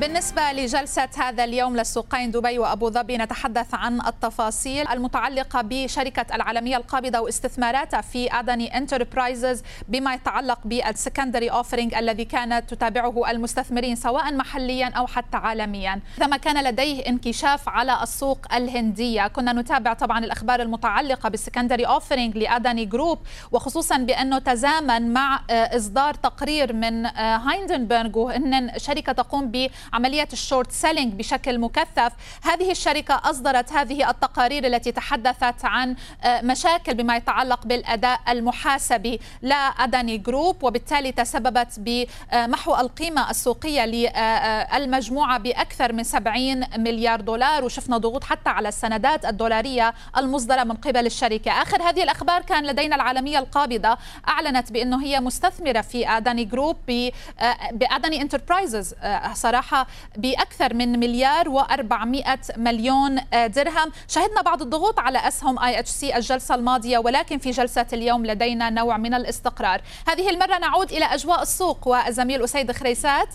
بالنسبة 0.00 0.52
لجلسة 0.52 1.08
هذا 1.18 1.44
اليوم 1.44 1.76
للسوقين 1.76 2.30
دبي 2.30 2.58
وأبو 2.58 2.90
ظبي 2.90 3.16
نتحدث 3.16 3.74
عن 3.74 4.00
التفاصيل. 4.06 4.88
المتعلقة 4.88 5.62
بشركة 5.62 6.34
العالمية 6.34 6.76
القابضة 6.76 7.18
واستثماراتها 7.20 8.00
في 8.00 8.32
Adani 8.32 8.76
Enterprises 8.76 9.62
بما 9.88 10.14
يتعلق 10.14 10.58
بال 10.64 10.79
secondary 10.79 11.48
offering 11.48 11.94
الذي 11.94 12.24
كانت 12.24 12.74
تتابعه 12.74 13.30
المستثمرين 13.30 13.96
سواء 13.96 14.34
محليا 14.34 14.86
أو 14.86 15.06
حتى 15.06 15.36
عالميا. 15.36 16.00
كما 16.18 16.36
كان 16.36 16.64
لديه 16.64 17.08
انكشاف 17.08 17.68
على 17.68 18.02
السوق 18.02 18.54
الهندية. 18.54 19.26
كنا 19.28 19.52
نتابع 19.52 19.92
طبعا 19.92 20.18
الأخبار 20.18 20.62
المتعلقة 20.62 21.28
بال 21.28 21.38
secondary 21.38 21.84
offering 21.86 22.38
ل 22.38 22.46
Adani 22.46 22.84
Group 22.84 23.18
وخصوصا 23.52 23.96
بأنه 23.96 24.38
تزامن 24.38 25.12
مع 25.12 25.40
آه، 25.50 25.76
إصدار 25.76 26.14
تقرير 26.14 26.72
من 26.72 27.06
آه، 27.06 27.36
هيندنبرغ 27.36 28.18
وهن 28.18 28.78
شركة 28.78 29.12
تقوم 29.12 29.46
ب 29.50 29.70
عملية 29.92 30.28
ال 30.32 30.39
short 30.39 30.72
selling 30.72 31.12
بشكل 31.12 31.58
مكثف. 31.58 32.12
هذه 32.42 32.70
الشركة 32.70 33.20
أصدرت 33.24 33.72
هذه 33.72 34.10
التقارير 34.10 34.66
التي 34.66 34.92
تحدثت 34.92 35.64
عن 35.64 35.96
آه، 36.24 36.40
مشاكل 36.40 36.94
بما 36.94 37.16
يتعلق 37.16 37.66
بالأداء 37.66 38.20
المحاسبي 38.28 39.20
ل 39.42 39.55
Adani 39.55 40.18
Group 40.18 40.64
وبالتالي 40.64 41.12
تسببت 41.12 41.68
بمحو 41.78 42.74
القيمة 42.74 43.30
السوقية 43.30 43.84
للمجموعة 43.84 45.38
بأكثر 45.38 45.92
من 45.92 46.04
70 46.04 46.64
مليار 46.78 47.20
دولار. 47.20 47.64
وشفنا 47.64 47.98
ضغوط 47.98 48.24
حتى 48.24 48.50
على 48.50 48.68
السندات 48.68 49.24
الدولارية 49.24 49.94
المصدرة 50.16 50.64
من 50.64 50.76
قبل 50.76 51.06
الشركة. 51.06 51.62
آخر 51.62 51.82
هذه 51.82 52.02
الأخبار 52.02 52.42
كان 52.42 52.66
لدينا 52.66 52.96
العالمية 52.96 53.38
القابضة 53.38 53.98
أعلنت 54.28 54.72
بأنه 54.72 55.02
هي 55.02 55.20
مستثمرة 55.20 55.80
في 55.80 56.08
Adani 56.08 56.44
Group 56.44 56.76
آه، 56.90 57.56
ب 57.72 57.80
Adani 57.80 58.22
Enterprises 58.22 58.94
آه، 59.02 59.32
صراحة 59.72 59.86
بأكثر 60.16 60.74
من 60.74 61.00
مليار 61.00 61.48
و400 61.48 62.58
مليون 62.58 63.20
درهم. 63.32 63.92
شهدنا 64.08 64.42
بعض 64.42 64.62
الضغوط 64.62 64.98
على 64.98 65.28
أسهم 65.28 65.58
IHC 65.58 66.16
الجلسة 66.16 66.54
الماضية 66.54 66.98
ولكن 66.98 67.38
في 67.38 67.50
جلسة 67.50 67.86
اليوم 67.92 68.26
لدينا 68.26 68.70
نوع 68.70 68.96
من 68.96 69.14
الاستقرار. 69.14 69.80
هذه 70.08 70.30
المرة 70.30 70.58
نعود 70.58 70.92
إلى 70.92 71.04
أجواء 71.04 71.42
السوق 71.42 71.88
والزميل 71.88 72.44
أسيد 72.44 72.72
خريسات 72.72 73.28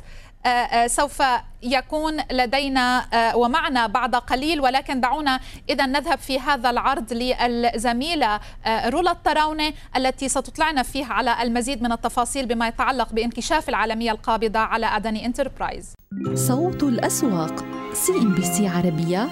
سوف 0.85 1.23
يكون 1.63 2.17
لدينا 2.31 3.05
ومعنا 3.35 3.87
بعد 3.87 4.15
قليل 4.15 4.61
ولكن 4.61 5.01
دعونا 5.01 5.39
إذا 5.69 5.85
نذهب 5.85 6.17
في 6.19 6.39
هذا 6.39 6.69
العرض 6.69 7.13
للزميلة 7.13 8.39
رولا 8.67 9.11
الطراونه 9.11 9.73
التي 9.95 10.29
ستطلعنا 10.29 10.83
فيه 10.83 11.05
على 11.05 11.41
المزيد 11.41 11.81
من 11.83 11.91
التفاصيل 11.91 12.45
بما 12.45 12.67
يتعلق 12.67 13.13
بانكشاف 13.13 13.69
العالمية 13.69 14.11
القابضة 14.11 14.59
على 14.59 14.85
أداني 14.85 15.25
Enterprise. 15.25 15.93
صوت 16.33 16.83
الأسواق 16.83 17.65
CNBC 17.93 18.67
عربية 18.67 19.27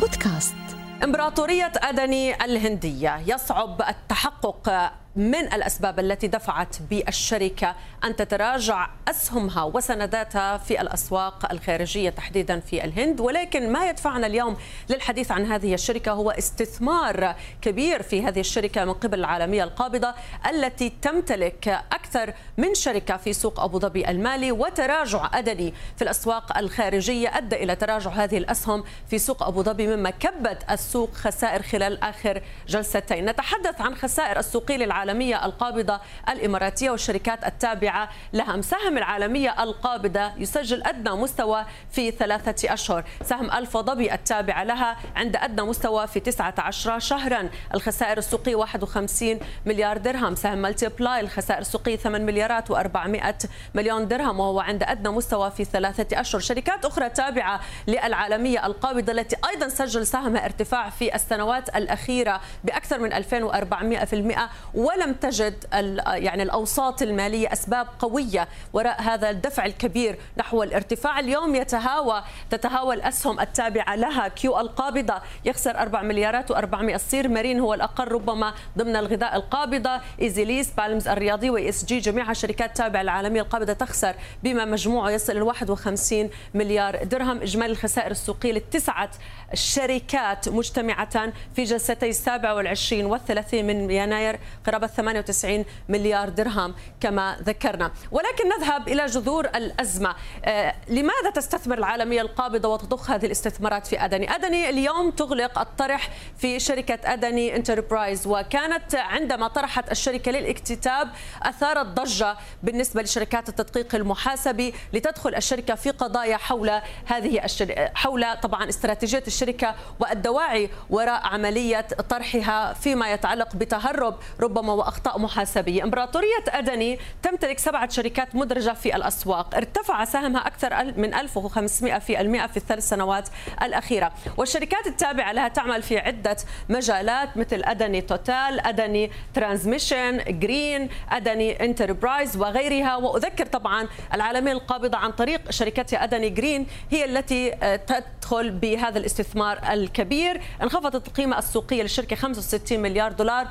بودكاست 0.00 0.56
إمبراطورية 1.04 1.72
أداني 1.76 2.44
الهندية 2.44 3.22
يصعب 3.26 3.82
التحقق 3.88 4.92
من 5.16 5.52
الأسباب 5.52 6.00
التي 6.00 6.26
دفعت 6.26 6.76
بالشركة 6.90 7.74
أن 8.04 8.16
تتراجع 8.16 8.88
أسهمها 9.08 9.62
وسنداتها 9.62 10.58
في 10.58 10.80
الأسواق 10.80 11.52
الخارجية 11.52 12.10
تحديدا 12.10 12.60
في 12.60 12.84
الهند. 12.84 13.20
ولكن 13.20 13.72
ما 13.72 13.88
يدفعنا 13.88 14.26
اليوم 14.26 14.56
للحديث 14.90 15.30
عن 15.30 15.52
هذه 15.52 15.74
الشركة 15.74 16.12
هو 16.12 16.30
استثمار 16.30 17.34
كبير 17.62 18.02
في 18.02 18.22
هذه 18.22 18.40
الشركة 18.40 18.84
من 18.84 18.92
قبل 18.92 19.18
العالمية 19.18 19.64
القابضة 19.64 20.14
التي 20.50 20.92
تمتلك 21.02 21.68
أكثر 21.92 22.34
من 22.58 22.74
شركة 22.74 23.16
في 23.16 23.32
سوق 23.32 23.60
أبو 23.60 23.78
ظبي 23.78 24.08
المالي. 24.10 24.52
وتراجع 24.52 25.30
أدني 25.34 25.74
في 25.96 26.02
الأسواق 26.02 26.58
الخارجية 26.58 27.38
أدى 27.38 27.56
إلى 27.56 27.76
تراجع 27.76 28.10
هذه 28.10 28.38
الأسهم 28.38 28.84
في 29.10 29.18
سوق 29.18 29.42
أبو 29.42 29.62
ظبي 29.62 29.86
مما 29.86 30.10
كبت 30.10 30.70
السوق 30.70 31.14
خسائر 31.14 31.62
خلال 31.62 32.02
آخر 32.02 32.42
جلستين. 32.68 33.24
نتحدث 33.24 33.80
عن 33.80 33.94
خسائر 33.94 34.38
السوقية 34.38 34.76
للعالمية 34.76 35.03
العالمية 35.04 35.44
القابضة 35.44 36.00
الإماراتية 36.28 36.90
والشركات 36.90 37.44
التابعة 37.44 38.08
لها. 38.32 38.56
مساهم 38.56 38.98
العالمية 38.98 39.62
القابضة 39.62 40.32
يسجل 40.36 40.82
أدنى 40.82 41.14
مستوى 41.14 41.64
في 41.90 42.10
ثلاثة 42.10 42.74
أشهر. 42.74 43.04
سهم 43.22 43.50
ألف 43.50 43.76
ضبي 43.76 44.14
التابعة 44.14 44.64
لها 44.64 44.96
عند 45.16 45.36
أدنى 45.36 45.62
مستوى 45.62 46.06
في 46.06 46.20
19 46.20 46.98
شهرا. 46.98 47.48
الخسائر 47.74 48.18
السوقية 48.18 48.54
51 48.54 49.40
مليار 49.66 49.98
درهم. 49.98 50.34
سهم 50.34 50.58
ملتي 50.58 50.88
بلاي 50.88 51.20
الخسائر 51.20 51.60
السوقية 51.60 51.96
8 51.96 52.24
مليارات 52.24 52.72
و400 52.72 53.46
مليون 53.74 54.08
درهم 54.08 54.40
وهو 54.40 54.60
عند 54.60 54.82
أدنى 54.82 55.08
مستوى 55.08 55.50
في 55.50 55.64
ثلاثة 55.64 56.20
أشهر. 56.20 56.40
شركات 56.40 56.84
أخرى 56.84 57.08
تابعة 57.08 57.60
للعالمية 57.86 58.66
القابضة 58.66 59.12
التي 59.12 59.36
أيضا 59.50 59.68
سجل 59.68 60.06
سهمها 60.06 60.44
ارتفاع 60.44 60.90
في 60.90 61.14
السنوات 61.14 61.76
الأخيرة 61.76 62.40
بأكثر 62.64 62.98
من 62.98 63.12
2400% 63.12 64.48
و 64.74 64.93
ولم 64.96 65.12
تجد 65.12 65.64
يعني 66.06 66.42
الأوساط 66.42 67.02
المالية 67.02 67.52
أسباب 67.52 67.86
قوية 67.98 68.48
وراء 68.72 69.02
هذا 69.02 69.30
الدفع 69.30 69.66
الكبير 69.66 70.18
نحو 70.36 70.62
الارتفاع. 70.62 71.20
اليوم 71.20 71.54
يتهاوى 71.54 72.22
تتهاوى 72.50 72.94
الاسهم 72.94 73.40
التابعة 73.40 73.96
لها 73.96 74.28
Q 74.28 74.60
القابضة. 74.60 75.14
يخسر 75.44 75.78
4 75.78 76.02
مليارات 76.02 76.52
و400 76.52 76.74
الصير 76.74 77.28
Marine 77.28 77.60
هو 77.60 77.74
الأقل 77.74 78.08
ربما 78.08 78.54
ضمن 78.78 78.96
الغذاء 78.96 79.36
القابضة. 79.36 80.00
Easy 80.20 80.44
Lease 80.44 80.70
Palms 80.70 81.08
الرياضية 81.08 81.44
و 81.44 81.50
ESG 81.50 82.10
جميعها 82.10 82.32
شركات 82.32 82.76
تابعة 82.76 83.02
للعالمية 83.02 83.42
القابضة 83.42 83.72
تخسر 83.72 84.14
بما 84.42 84.64
مجموعه 84.64 85.10
يصل 85.10 85.32
إلى 85.32 85.42
51 85.42 86.30
مليار 86.54 87.04
درهم. 87.04 87.40
إجمالي 87.42 87.72
الخسائر 87.72 88.10
السوقية 88.10 88.52
للتسعة 88.52 89.10
الشركات 89.52 90.48
مجتمعة 90.48 91.32
في 91.54 91.64
جلستي 91.64 92.08
السابع 92.08 92.52
والعشرين 92.52 93.06
والثلاثين 93.06 93.66
من 93.66 93.90
يناير. 93.90 94.38
قرابة 94.84 94.92
98 94.92 95.64
مليار 95.88 96.28
درهم 96.28 96.74
كما 97.00 97.36
ذكرنا. 97.42 97.92
ولكن 98.10 98.48
نذهب 98.48 98.88
إلى 98.88 99.06
جذور 99.06 99.44
الأزمة. 99.46 100.14
آه، 100.44 100.74
لماذا 100.88 101.30
تستثمر 101.34 101.78
العالمية 101.78 102.20
القابضة 102.20 102.68
وتضخ 102.68 103.10
هذه 103.10 103.26
الاستثمارات 103.26 103.86
في 103.86 104.04
أدني؟ 104.04 104.34
أدني 104.34 104.68
اليوم 104.70 105.10
تغلق 105.10 105.58
الطرح 105.58 106.10
في 106.38 106.60
شركة 106.60 106.98
أدني 107.12 107.56
انتربرايز 107.56 108.26
وكانت 108.26 108.94
عندما 108.94 109.48
طرحت 109.48 109.90
الشركة 109.90 110.32
للاكتتاب 110.32 111.08
أثارت 111.42 111.86
ضجة 111.86 112.36
بالنسبة 112.62 113.02
لشركات 113.02 113.48
التدقيق 113.48 113.94
المحاسبي 113.94 114.74
لتدخل 114.92 115.34
الشركة 115.34 115.74
في 115.74 115.90
قضايا 115.90 116.36
حول 116.36 116.70
هذه 117.06 117.44
الشركة 117.44 117.90
حول 117.94 118.36
طبعا 118.42 118.68
استراتيجية 118.68 119.24
الشركة 119.26 119.74
والدواعي 120.00 120.70
وراء 120.90 121.26
عملية 121.26 121.80
طرحها 121.80 122.72
فيما 122.72 123.12
يتعلق 123.12 123.56
بتهرب 123.56 124.18
ربما 124.40 124.73
وأخطاء 124.74 125.18
محاسبية. 125.18 125.84
إمبراطورية 125.84 126.44
أدني 126.48 126.98
تمتلك 127.22 127.58
سبعة 127.58 127.88
شركات 127.88 128.34
مدرجة 128.34 128.72
في 128.72 128.96
الأسواق. 128.96 129.54
ارتفع 129.54 130.04
سهمها 130.04 130.46
أكثر 130.46 130.84
من 130.84 131.14
1500 131.14 131.98
في 131.98 132.20
المئة 132.20 132.46
في 132.46 132.56
الثلاث 132.56 132.88
سنوات 132.88 133.28
الأخيرة. 133.62 134.12
والشركات 134.36 134.86
التابعة 134.86 135.32
لها 135.32 135.48
تعمل 135.48 135.82
في 135.82 135.98
عدة 135.98 136.36
مجالات 136.68 137.36
مثل 137.36 137.62
أدني 137.64 138.00
توتال 138.00 138.60
أدني 138.60 139.10
ترانسميشن 139.34 140.38
جرين 140.40 140.88
أدني 141.10 141.64
انتربرايز 141.64 142.36
وغيرها. 142.36 142.96
وأذكر 142.96 143.46
طبعا 143.46 143.88
العالمية 144.14 144.52
القابضة 144.52 144.98
عن 144.98 145.10
طريق 145.12 145.50
شركتها 145.50 146.04
أداني 146.04 146.30
Green 146.30 146.66
هي 146.90 147.04
التي 147.04 147.52
آه، 147.62 147.76
تدخل 147.76 148.50
بهذا 148.50 148.98
الاستثمار 148.98 149.60
الكبير. 149.72 150.40
انخفضت 150.62 151.08
القيمة 151.08 151.38
السوقية 151.38 151.82
للشركة 151.82 152.16
65 152.16 152.80
مليار 152.80 153.12
دولار 153.12 153.48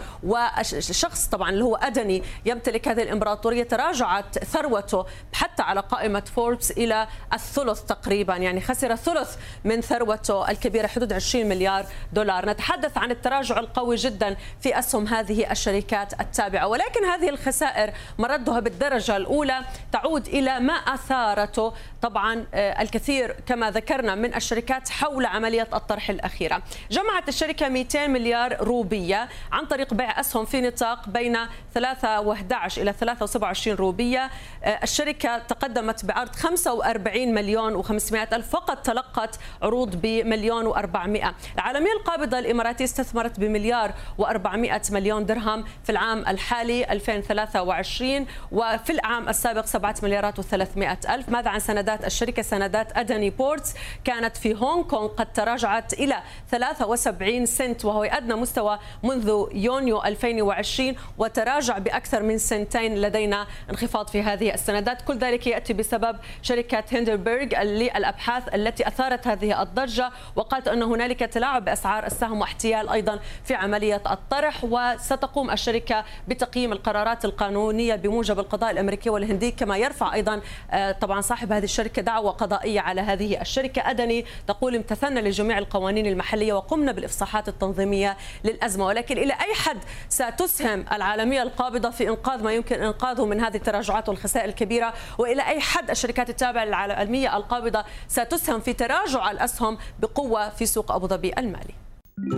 والشخص 1.13 1.27
طبعا 1.27 1.50
اللي 1.50 1.63
هو 1.63 1.75
أداني 1.75 2.24
يمتلك 2.46 2.88
هذه 2.88 3.03
الإمبراطورية 3.03 3.63
تراجعت 3.63 4.39
ثروته 4.43 5.05
حتى 5.34 5.63
على 5.63 5.79
قائمة 5.79 6.24
فوربس 6.36 6.72
إلى 6.72 7.08
الثلث 7.34 7.82
تقريبا. 7.82 8.36
يعني 8.36 8.62
خسر 8.62 8.96
ثلث 8.96 9.36
من 9.63 9.82
ثروته 9.82 10.51
الكبيرة 10.51 10.88
حدود 10.88 11.13
20 11.13 11.46
مليار 11.46 11.86
دولار. 12.13 12.50
نتحدث 12.50 12.98
عن 12.98 13.12
التراجع 13.12 13.60
القوي 13.60 13.96
جدا 13.96 14.36
في 14.62 14.79
أسهم 14.79 15.08
هذه 15.08 15.51
الشركات 15.51 16.22
التابعة. 16.22 16.67
ولكن 16.67 17.05
هذه 17.05 17.29
الخسائر 17.29 17.93
مردها 18.20 18.60
بالدرجة 18.60 19.17
الأولى 19.17 19.60
تعود 19.91 20.27
إلى 20.27 20.60
ما 20.60 20.74
أثارته 20.74 21.74
طبعا 22.01 22.46
آه، 22.53 22.82
الكثير 22.82 23.36
كما 23.46 23.72
ذكرنا 23.72 24.15
من 24.15 24.36
الشركات 24.36 24.89
حول 24.89 25.25
عملية 25.25 25.67
الطرح 25.74 26.10
الأخيرة. 26.10 26.62
جمعت 26.91 27.29
الشركة 27.29 27.70
200 27.70 28.08
مليار 28.08 28.58
روبية 28.62 29.29
عن 29.51 29.65
طريق 29.65 29.93
بيع 29.93 30.20
أسهم 30.20 30.46
في 30.46 30.62
نطاق 30.62 30.93
بين 31.10 31.38
3 31.74 32.34
و11 32.34 32.78
إلى 32.78 32.94
23 32.94 33.78
روبية. 33.78 34.30
آه، 34.64 34.80
الشركة 34.84 35.38
تقدمت 35.38 36.06
بعرض 36.06 36.36
45 36.36 37.34
مليون 37.34 37.84
و500 37.84 38.34
ألف 38.34 38.50
فقط 38.50 38.78
تلقت 38.78 39.40
عروض 39.62 39.96
بمليون 39.96 40.74
و400 40.74 41.28
العالمية 41.56 41.92
القابضة 42.00 42.40
الإماراتية 42.40 42.86
استثمرت 42.86 43.40
بمليار 43.40 43.94
و400 44.22 44.92
مليون 44.92 45.26
درهم 45.26 45.64
في 45.84 45.92
العام 45.92 46.20
الحالي 46.28 46.92
2023 46.92 48.26
وفي 48.52 48.90
العام 48.90 49.30
السابق 49.30 49.66
7 49.66 49.96
مليارات 50.04 50.42
و300 50.42 51.10
ألف. 51.10 51.30
ماذا 51.30 51.50
عن 51.50 51.60
سندات 51.60 52.06
الشركة؟ 52.06 52.42
سندات 52.42 52.98
أدني 52.98 53.30
بورتس 53.30 53.74
كانت 54.04 54.38
في 54.38 54.56
هونغ 54.56 54.84
كونغ 54.84 55.08
قد 55.08 55.34
تراجعت 55.34 55.94
إلى 55.94 56.16
73 56.52 57.46
سنت 57.46 57.86
وهو 57.86 58.04
أدنى 58.04 58.36
مستوى 58.36 58.80
منذ 59.04 59.46
يونيو 59.54 60.04
2020 60.04 60.83
وتراجع 61.18 61.78
بأكثر 61.78 62.24
من 62.24 62.38
سنتين 62.38 63.02
لدينا 63.02 63.48
انخفاض 63.70 64.08
في 64.08 64.22
هذه 64.22 64.54
السندات. 64.54 65.02
كل 65.02 65.18
ذلك 65.18 65.48
يأتي 65.48 65.74
بسبب 65.74 66.18
شركة 66.42 66.84
هندربرغ 66.92 67.62
للأبحاث 67.63 68.56
التي 68.56 68.88
أثارت 68.88 69.28
هذه 69.28 69.62
الضجة 69.62 70.12
وقالت 70.36 70.68
أن 70.68 70.84
هنالك 70.84 71.20
تلاعب 71.20 71.66
بأسعار 71.66 72.06
السهم 72.06 72.42
واحتيال 72.42 72.90
أيضا 72.90 73.20
في 73.44 73.54
عملية 73.54 74.02
الطرح 74.12 74.63
وستقوم 74.63 75.52
الشركة 75.52 76.06
بتقييم 76.28 76.72
القرارات 76.72 77.25
القانونية 77.25 77.96
بموجب 77.96 78.40
القضاء 78.40 78.72
الأمريكي 78.72 79.10
والهندي. 79.10 79.52
كما 79.52 79.78
يرفع 79.78 80.13
أيضا 80.13 80.42
آه، 80.72 80.92
طبعا 80.92 81.22
صاحب 81.22 81.52
هذه 81.52 81.63
الشركة 81.63 82.02
دعوة 82.02 82.32
قضائية 82.32 82.80
على 82.80 83.02
هذه 83.02 83.42
الشركة. 83.42 83.90
أدني 83.90 84.25
تقول 84.48 84.75
امتثلنا 84.75 85.20
لجميع 85.20 85.58
القوانين 85.58 86.06
المحلية 86.06 86.54
وقمنا 86.54 86.92
بالإفصاحات 86.92 87.48
التنظيمية 87.48 88.18
للأزمة. 88.44 88.86
ولكن 88.86 89.18
إلى 89.18 89.34
أي 89.34 89.54
حد 89.56 89.78
ستسهم 90.10 90.73
العالمية 90.74 91.44
القابضة 91.44 91.89
في 91.89 92.10
إنقاذ 92.10 92.44
ما 92.44 92.53
يمكن 92.53 92.84
إنقاذه 92.84 93.25
من 93.25 93.39
هذه 93.42 93.56
التراجعات 93.56 94.10
والخسائر 94.10 94.50
الكبيرة 94.50 94.94
وإلى 95.18 95.48
أي 95.48 95.60
حد 95.60 95.89
الشركات 95.89 96.30
التابعة 96.30 96.65
للعالمية 96.65 97.38
القابضة 97.38 97.84
ستسهم 98.08 98.60
في 98.60 98.74
تراجع 98.74 99.32
الأسهم 99.32 99.78
بقوة 100.00 100.50
في 100.50 100.65
سوق 100.65 100.91
أبو 100.91 101.08
ظبي 101.08 101.34
المالي. 101.38 101.74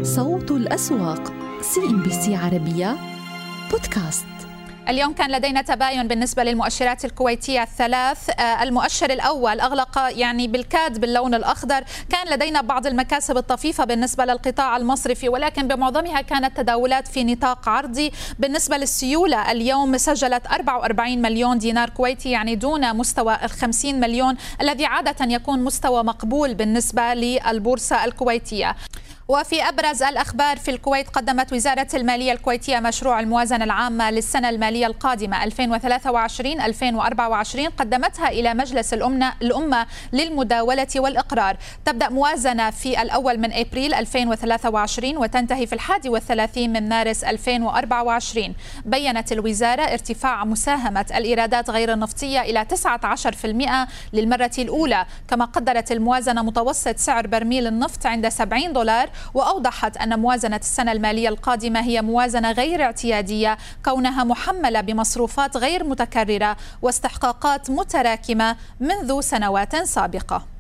صوت 0.02 0.52
الأسواق 0.52 1.34
CNBC 1.62 2.36
عربية 2.36 2.98
بودكاست. 3.72 4.35
اليوم 4.90 5.14
كان 5.14 5.32
لدينا 5.32 5.62
تباين 5.62 6.08
بالنسبة 6.08 6.44
للمؤشرات 6.44 7.06
الكويتية 7.06 7.64
الثلاث. 7.64 8.30
آه، 8.30 8.64
المؤشر 8.64 9.10
الأول 9.10 9.60
أغلق 9.60 10.00
يعني 10.10 10.48
بالكاد 10.48 11.00
باللون 11.00 11.34
الأخضر. 11.34 11.84
كان 12.10 12.34
لدينا 12.34 12.62
بعض 12.62 12.88
المكاسب 12.88 13.38
الطفيفة 13.38 13.86
بالنسبة 13.86 14.26
للقطاع 14.26 14.78
المصرفي 14.78 15.30
ولكن 15.30 15.68
بمعظمها 15.68 16.22
كانت 16.22 16.58
تداولات 16.58 17.08
في 17.08 17.24
نطاق 17.24 17.70
عرضي. 17.70 18.12
بالنسبة 18.40 18.78
للسيولة 18.78 19.52
اليوم 19.52 19.98
سجلت 19.98 20.48
44 20.48 21.22
مليون 21.22 21.58
دينار 21.58 21.90
كويتي 21.90 22.32
يعني 22.32 22.56
دون 22.56 22.96
مستوى 22.96 23.38
ال 23.44 23.50
50 23.50 24.00
مليون 24.00 24.38
الذي 24.62 24.86
عادة 24.86 25.26
يكون 25.26 25.64
مستوى 25.64 26.04
مقبول 26.04 26.54
بالنسبة 26.54 27.14
للبورصة 27.14 28.06
الكويتية. 28.06 28.76
وفي 29.28 29.64
أبرز 29.64 30.04
الأخبار 30.04 30.58
في 30.58 30.72
الكويت 30.72 31.10
قدمت 31.10 31.54
وزارة 31.54 31.88
المالية 31.94 32.32
الكويتية 32.32 32.80
مشروع 32.80 33.20
الموازنة 33.20 33.64
العامة 33.64 34.12
للسنة 34.12 34.50
المالية 34.50 34.88
القادمة 34.88 35.46
2023-2024 35.46 35.50
قدمتها 37.78 38.30
إلى 38.30 38.54
مجلس 38.54 38.94
الأمة, 38.94 39.34
الأمة 39.42 39.88
للمداولة 40.14 40.88
والإقرار. 40.96 41.58
تبدأ 41.86 42.10
موازنة 42.10 42.70
في 42.70 43.02
الأول 43.02 43.38
من 43.38 43.54
أبريل 43.54 43.94
2023 43.94 45.18
وتنتهي 45.18 45.68
في 45.68 45.74
الحادي 45.74 46.10
والثلاثين 46.10 46.74
من 46.74 46.90
مارس 46.90 47.24
2024 47.24 48.54
بيّنت 48.86 49.32
الوزارة 49.32 49.82
ارتفاع 49.82 50.46
مساهمة 50.46 51.06
الإيرادات 51.16 51.70
غير 51.70 51.94
النفطية 51.94 52.42
إلى 52.42 52.66
19% 52.66 53.88
للمرة 54.14 54.52
الأولى 54.60 55.06
كما 55.28 55.46
قدرت 55.46 55.92
الموازنة 55.92 56.44
متوسط 56.44 56.98
سعر 56.98 57.28
برميل 57.28 57.68
النفط 57.68 58.06
عند 58.06 58.30
70 58.30 58.74
دولار 58.74 59.15
وأوضحت 59.34 59.98
أن 59.98 60.20
موازنة 60.20 60.56
السنة 60.56 60.92
المالية 60.92 61.30
القادمة 61.30 61.80
هي 61.80 62.02
موازنة 62.02 62.52
غير 62.52 62.84
اعتيادية 62.84 63.58
كونها 63.86 64.24
محملة 64.24 64.82
بمصروفات 64.82 65.58
غير 65.58 65.84
متكررة 65.84 66.58
واستحقاقات 66.82 67.70
متراكمة 67.70 68.56
منذ 68.80 69.22
سنوات 69.22 69.76
سابقة. 69.76 70.55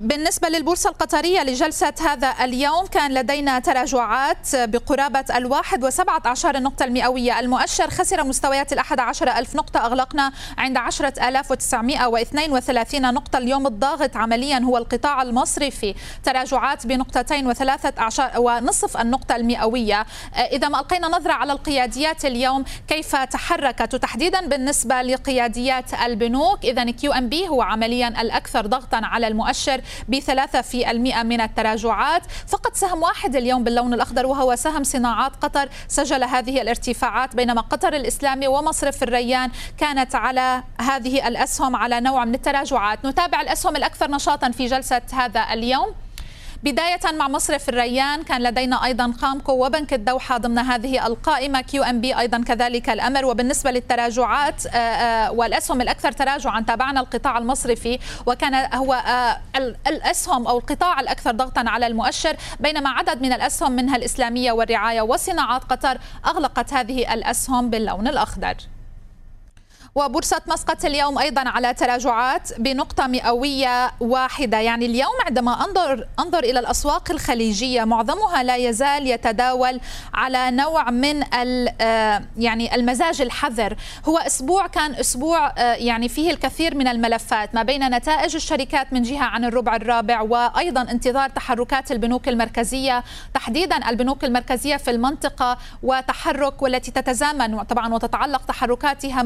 بالنسبة 0.00 0.48
للبورصة 0.48 0.90
القطرية 0.90 1.42
لجلسة 1.42 1.92
هذا 2.00 2.34
اليوم 2.44 2.86
كان 2.86 3.14
لدينا 3.14 3.58
تراجعات 3.58 4.56
بقرابة 4.56 5.24
الواحد 5.36 5.84
وسبعة 5.84 6.22
عشر 6.24 6.56
النقطة 6.56 6.84
المئوية 6.84 7.40
المؤشر. 7.40 7.90
خسر 7.90 8.24
مستويات 8.24 8.72
الأحد 8.72 9.00
عشر 9.00 9.28
ألف 9.38 9.56
نقطة 9.56 9.86
أغلقنا 9.86 10.32
عند 10.58 10.76
عشرة 10.76 11.28
آلاف 11.28 11.50
وتسعمائة 11.50 12.06
واثنين 12.06 12.52
وثلاثين 12.52 13.14
نقطة. 13.14 13.38
اليوم 13.38 13.66
الضاغط 13.66 14.16
عمليا 14.16 14.58
هو 14.58 14.78
القطاع 14.78 15.22
المصرفي. 15.22 15.94
تراجعات 16.24 16.86
بنقطتين 16.86 17.46
وثلاثة 17.46 18.02
عشر 18.02 18.30
ونصف 18.36 18.96
النقطة 18.96 19.36
المئوية. 19.36 20.06
إذا 20.52 20.68
ما 20.68 20.80
ألقينا 20.80 21.08
نظرة 21.08 21.32
على 21.32 21.52
القياديات 21.52 22.24
اليوم 22.24 22.64
كيف 22.88 23.16
تحركت 23.16 23.96
تحديدا 23.96 24.46
بالنسبة 24.46 25.02
لقياديات 25.02 25.94
البنوك؟ 25.94 26.64
إذا 26.64 26.84
QNB 26.90 27.48
هو 27.48 27.62
عمليا 27.62 28.08
الأكثر 28.08 28.66
ضغطا 28.66 29.00
على 29.02 29.28
المؤشر. 29.28 29.85
بثلاثة 30.08 30.60
في 30.60 30.90
المئة 30.90 31.22
من 31.22 31.40
التراجعات. 31.40 32.22
فقط 32.48 32.74
سهم 32.74 33.02
واحد 33.02 33.36
اليوم 33.36 33.64
باللون 33.64 33.94
الأخضر 33.94 34.26
وهو 34.26 34.56
سهم 34.56 34.84
صناعات 34.84 35.36
قطر. 35.36 35.68
سجل 35.88 36.24
هذه 36.24 36.62
الارتفاعات 36.62 37.36
بينما 37.36 37.60
قطر 37.60 37.92
الإسلامي 37.92 38.46
ومصرف 38.48 39.02
الريان 39.02 39.50
كانت 39.78 40.14
على 40.14 40.62
هذه 40.80 41.28
الأسهم 41.28 41.76
على 41.76 42.00
نوع 42.00 42.24
من 42.24 42.34
التراجعات. 42.34 43.04
نتابع 43.04 43.40
الأسهم 43.40 43.76
الأكثر 43.76 44.10
نشاطا 44.10 44.50
في 44.50 44.66
جلسة 44.66 45.02
هذا 45.12 45.46
اليوم. 45.52 46.05
بداية 46.66 47.12
مع 47.18 47.28
مصرف 47.28 47.68
الريان 47.68 48.22
كان 48.22 48.42
لدينا 48.42 48.84
أيضا 48.84 49.12
قامكو 49.20 49.66
وبنك 49.66 49.94
الدوحة 49.94 50.38
ضمن 50.38 50.58
هذه 50.58 51.06
القائمة 51.06 51.60
QNB 51.60 52.18
أيضا 52.18 52.42
كذلك 52.42 52.90
الأمر. 52.90 53.24
وبالنسبة 53.24 53.70
للتراجعات 53.70 54.62
والأسهم 55.30 55.80
الأكثر 55.80 56.12
تراجعا 56.12 56.60
تابعنا 56.60 57.00
القطاع 57.00 57.38
المصرفي 57.38 57.98
وكان 58.26 58.54
هو 58.74 59.02
الأسهم 59.86 60.46
أو 60.46 60.58
القطاع 60.58 61.00
الأكثر 61.00 61.30
ضغطا 61.30 61.64
على 61.66 61.86
المؤشر 61.86 62.36
بينما 62.60 62.90
عدد 62.90 63.22
من 63.22 63.32
الأسهم 63.32 63.72
منها 63.72 63.96
الإسلامية 63.96 64.52
والرعاية 64.52 65.00
وصناعات 65.00 65.64
قطر 65.64 65.98
أغلقت 66.26 66.72
هذه 66.72 67.14
الأسهم 67.14 67.70
باللون 67.70 68.08
الأخضر. 68.08 68.54
وبورصة 69.96 70.40
مسقط 70.46 70.84
اليوم 70.84 71.18
أيضا 71.18 71.48
على 71.48 71.74
تراجعات 71.74 72.60
بنقطة 72.60 73.06
مئوية 73.06 73.90
واحدة. 74.00 74.60
يعني 74.60 74.86
اليوم 74.86 75.12
عندما 75.26 75.64
أنظر, 75.64 76.06
أنظر 76.18 76.38
إلى 76.38 76.60
الأسواق 76.60 77.10
الخليجية 77.10 77.84
معظمها 77.84 78.42
لا 78.42 78.56
يزال 78.56 79.06
يتداول 79.06 79.80
على 80.14 80.50
نوع 80.50 80.90
من 80.90 81.24
آه، 81.80 82.22
يعني 82.36 82.74
المزاج 82.74 83.20
الحذر. 83.20 83.76
هو 84.08 84.18
أسبوع 84.18 84.66
كان 84.66 84.94
أسبوع 84.94 85.46
آه، 85.58 85.74
يعني 85.74 86.08
فيه 86.08 86.30
الكثير 86.30 86.74
من 86.74 86.88
الملفات 86.88 87.54
ما 87.54 87.62
بين 87.62 87.88
نتائج 87.96 88.34
الشركات 88.34 88.92
من 88.92 89.02
جهة 89.02 89.24
عن 89.24 89.44
الربع 89.44 89.76
الرابع 89.76 90.20
وأيضا 90.20 90.82
انتظار 90.82 91.28
تحركات 91.30 91.92
البنوك 91.92 92.28
المركزية 92.28 93.04
تحديدا 93.34 93.88
البنوك 93.88 94.24
المركزية 94.24 94.76
في 94.76 94.90
المنطقة 94.90 95.58
وتحرك 95.82 96.62
والتي 96.62 96.90
تتزامن 96.90 97.62
طبعا 97.62 97.94
وتتعلق 97.94 98.44
تحركاتها 98.44 99.22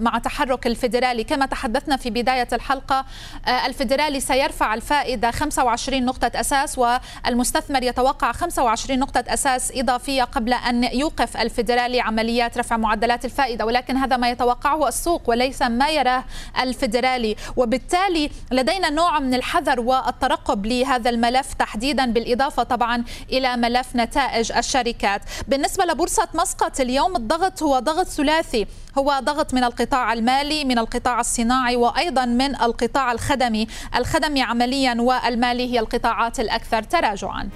مع 0.00 0.11
تحرك 0.18 0.66
الفيدرالي. 0.66 1.24
كما 1.24 1.46
تحدثنا 1.46 1.96
في 1.96 2.10
بداية 2.10 2.48
الحلقة 2.52 3.04
آه، 3.46 3.66
الفيدرالي 3.66 4.20
سيرفع 4.20 4.74
الفائدة 4.74 5.30
25 5.30 6.04
نقطة 6.04 6.30
أساس 6.34 6.78
والمستثمر 6.78 7.82
يتوقع 7.82 8.32
25 8.32 8.98
نقطة 8.98 9.24
أساس 9.28 9.72
إضافية 9.76 10.22
قبل 10.22 10.52
أن 10.52 10.84
يوقف 10.84 11.36
الفيدرالي 11.36 12.00
عمليات 12.00 12.58
رفع 12.58 12.76
معدلات 12.76 13.24
الفائدة. 13.24 13.66
ولكن 13.66 13.96
هذا 13.96 14.16
ما 14.16 14.30
يتوقعه 14.30 14.88
السوق 14.88 15.22
وليس 15.30 15.62
ما 15.62 15.90
يراه 15.90 16.24
الفيدرالي. 16.60 17.36
وبالتالي 17.56 18.30
لدينا 18.50 18.90
نوع 18.90 19.18
من 19.18 19.34
الحذر 19.34 19.80
والترقب 19.80 20.66
لهذا 20.66 21.10
الملف 21.10 21.54
تحديدا 21.54 22.06
بالإضافة 22.06 22.62
طبعا 22.62 23.04
إلى 23.32 23.56
ملف 23.56 23.96
نتائج 23.96 24.52
الشركات. 24.52 25.22
بالنسبة 25.48 25.84
لبورصة 25.84 26.28
مسقط 26.34 26.80
اليوم 26.80 27.16
الضغط 27.16 27.62
هو 27.62 27.78
ضغط 27.78 28.06
ثلاثي 28.06 28.66
هو 28.98 29.20
ضغط 29.22 29.54
من 29.54 29.64
القطاع 29.64 30.01
المالي 30.10 30.64
من 30.64 30.78
القطاع 30.78 31.20
الصناعي 31.20 31.76
وأيضا 31.76 32.24
من 32.24 32.54
القطاع 32.62 33.12
الخدمي، 33.12 33.66
الخدمي 33.96 34.42
عمليا 34.42 34.96
والمالي 35.00 35.72
هي 35.72 35.80
القطاعات 35.80 36.40
الأكثر 36.40 36.82
تراجعا. 36.82 37.48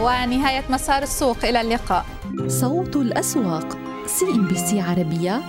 ونهاية 0.00 0.64
مسار 0.70 1.02
السوق 1.02 1.44
إلى 1.44 1.60
اللقاء. 1.60 2.04
صوت 2.48 2.96
الأسواق 2.96 3.78
CNBC 4.06 4.80
عربية 4.80 5.42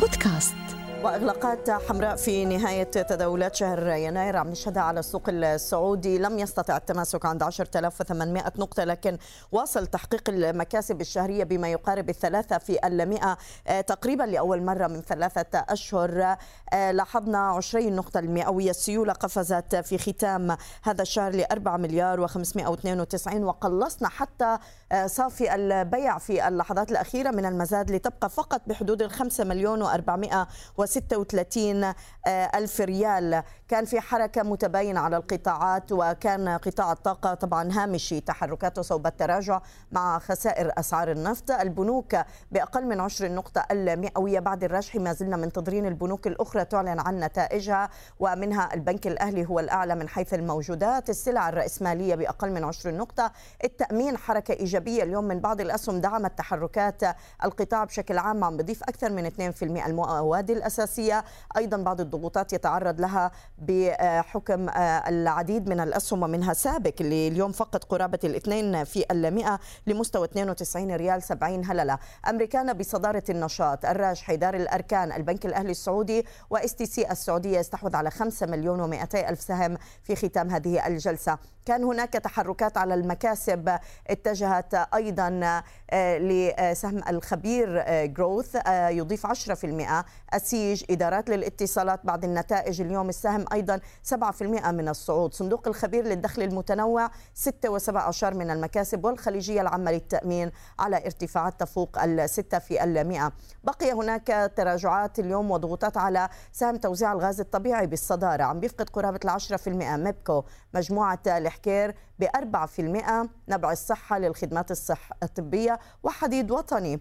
بودكاست 0.00 0.65
وأغلاقات 1.06 1.70
حمراء 1.70 2.16
في 2.16 2.44
نهاية 2.44 2.82
تداولات 2.82 3.54
شهر 3.54 3.88
يناير 3.88 4.36
عم 4.36 4.48
نشهدها 4.48 4.82
على 4.82 5.00
السوق 5.00 5.22
السعودي. 5.28 6.18
لم 6.18 6.38
يستطع 6.38 6.76
التماسك 6.76 7.26
عند 7.26 7.42
10800 7.42 8.52
نقطة 8.58 8.84
لكن 8.84 9.18
واصل 9.52 9.86
تحقيق 9.86 10.22
المكاسب 10.28 11.00
الشهرية 11.00 11.44
بما 11.44 11.68
يقارب 11.68 12.08
الثلاثة 12.08 12.58
في 12.58 12.86
المئة 12.86 13.38
آه، 13.66 13.80
تقريبا 13.80 14.22
لأول 14.22 14.62
مرة 14.62 14.86
من 14.86 15.00
ثلاثة 15.00 15.58
أشهر. 15.68 16.36
آه، 16.72 16.90
لاحظنا 16.92 17.38
20 17.38 17.96
نقطة 17.96 18.20
المئوية 18.20 18.70
السيوله 18.70 19.12
قفزت 19.12 19.76
في 19.76 19.98
ختام 19.98 20.56
هذا 20.82 21.02
الشهر 21.02 21.32
ل 21.32 21.44
4 21.52 21.76
مليار 21.76 22.28
و592 22.28 23.34
وقلصنا 23.34 24.08
حتى 24.08 24.58
صافي 25.06 25.54
البيع 25.54 26.18
في 26.18 26.48
اللحظات 26.48 26.90
الأخيرة 26.90 27.30
من 27.30 27.46
المزاد 27.46 27.90
لتبقى 27.90 28.30
فقط 28.30 28.60
بحدود 28.66 29.02
ال 29.02 29.10
5 29.10 29.44
مليون 29.44 29.84
و400 29.86 30.36
36 30.84 31.84
آه، 31.84 31.94
ألف 32.26 32.80
ريال. 32.80 33.42
كان 33.68 33.84
في 33.84 34.00
حركة 34.00 34.42
متباينة 34.42 35.00
على 35.00 35.16
القطاعات 35.16 35.92
وكان 35.92 36.48
قطاع 36.48 36.92
الطاقة 36.92 37.34
طبعا 37.34 37.68
هامشي 37.72 38.20
تحركاته 38.20 38.82
صوب 38.82 39.06
التراجع 39.06 39.60
مع 39.92 40.18
خسائر 40.18 40.72
أسعار 40.78 41.10
النفط. 41.10 41.50
البنوك 41.50 42.16
بأقل 42.52 42.84
من 42.86 43.00
عشر 43.00 43.26
النقطة 43.26 43.66
المئوية 43.70 44.40
بعد 44.40 44.64
الرشح. 44.64 44.96
ما 44.96 45.12
زلنا 45.12 45.36
منتظرين 45.36 45.86
البنوك 45.86 46.26
الأخرى 46.26 46.64
تعلن 46.64 47.00
عن 47.00 47.20
نتائجها 47.20 47.90
ومنها 48.20 48.74
البنك 48.74 49.06
الأهلي 49.06 49.46
هو 49.46 49.60
الأعلى 49.60 49.94
من 49.94 50.08
حيث 50.08 50.34
الموجودات. 50.34 51.10
السلع 51.10 51.48
الرأسمالية 51.48 52.14
بأقل 52.14 52.50
من 52.50 52.64
عشر 52.64 52.88
النقطة 52.88 53.32
التأمين 53.64 54.16
حركة 54.16 54.52
إيجابية 54.52 54.75
اليوم 54.78 55.24
من 55.24 55.40
بعض 55.40 55.60
الأسهم 55.60 56.00
دعمت 56.00 56.38
تحركات 56.38 57.02
القطاع 57.44 57.84
بشكل 57.84 58.18
عام 58.18 58.44
عم 58.44 58.56
بضيف 58.56 58.82
أكثر 58.82 59.10
من 59.12 59.26
2% 59.26 59.86
المواد 59.86 60.50
الأساسية. 60.50 61.24
أيضا 61.56 61.76
بعض 61.76 62.00
الضغوطات 62.00 62.52
يتعرض 62.52 63.00
لها 63.00 63.30
بحكم 63.58 64.68
آه، 64.68 65.08
العديد 65.08 65.68
من 65.68 65.80
الأسهم 65.80 66.22
ومنها 66.22 66.52
سابك 66.52 67.00
اللي 67.00 67.28
اليوم 67.28 67.52
فقط 67.52 67.84
قرابة 67.84 68.18
الاثنين 68.24 68.84
في 68.84 69.04
المئة 69.10 69.60
لمستوى 69.86 70.24
92 70.24 70.96
ريال 70.96 71.22
70 71.22 71.64
هللة. 71.64 71.98
أمريكانا 72.28 72.72
بصدارة 72.72 73.24
النشاط. 73.30 73.84
الراجحي 73.84 74.36
دار 74.36 74.54
الأركان. 74.54 75.12
البنك 75.12 75.46
الأهلي 75.46 75.70
السعودي 75.70 76.26
و 76.50 76.74
STC 76.74 77.10
السعودية 77.10 77.58
يستحوذ 77.58 77.96
على 77.96 78.10
5 78.10 78.46
مليون 78.46 78.92
و200 78.92 79.14
ألف 79.14 79.40
سهم 79.40 79.76
في 80.02 80.16
ختام 80.16 80.50
هذه 80.50 80.86
الجلسة. 80.86 81.38
كان 81.66 81.84
هناك 81.84 82.12
تحركات 82.12 82.76
على 82.78 82.94
المكاسب 82.94 83.78
اتجهت 84.06 84.65
أيضا 84.74 85.62
آه، 85.90 86.18
لسهم 86.18 87.02
الخبير 87.08 87.84
جروث 88.06 88.56
آه، 88.66 88.88
يضيف 88.88 89.26
10% 89.26 90.04
أسيج 90.32 90.84
إدارات 90.90 91.30
للاتصالات 91.30 92.00
بعد 92.04 92.24
النتائج 92.24 92.80
اليوم 92.80 93.08
السهم 93.08 93.44
أيضا 93.52 93.80
7% 94.02 94.70
من 94.70 94.88
الصعود. 94.88 95.34
صندوق 95.34 95.68
الخبير 95.68 96.04
للدخل 96.04 96.42
المتنوع 96.42 97.10
6.7 97.34 98.24
من 98.24 98.50
المكاسب 98.50 99.04
والخليجية 99.04 99.60
العامة 99.60 99.90
للتأمين 99.90 100.50
على 100.78 100.96
ارتفاعات 100.96 101.60
تفوق 101.60 102.02
الستة 102.02 102.58
في 102.58 102.84
المئة. 102.84 103.32
بقي 103.64 103.92
هناك 103.92 104.52
تراجعات 104.56 105.18
اليوم 105.18 105.50
وضغوطات 105.50 105.96
على 105.96 106.28
سهم 106.52 106.76
توزيع 106.76 107.12
الغاز 107.12 107.40
الطبيعي 107.40 107.86
بالصدارة. 107.86 108.42
عم 108.42 108.60
بيفقد 108.60 108.90
قرابة 108.90 109.20
ال 109.24 109.30
10% 109.30 109.96
ميبكو. 109.96 110.44
مجموعة 110.74 111.20
الحكير 111.26 111.94
ب 112.18 112.24
4% 112.24 113.28
نبع 113.48 113.72
الصحة 113.72 114.18
للخدمات 114.18 114.55
الصح 114.70 115.10
الطبية 115.22 115.78
وحديد 116.02 116.50
وطني. 116.50 117.00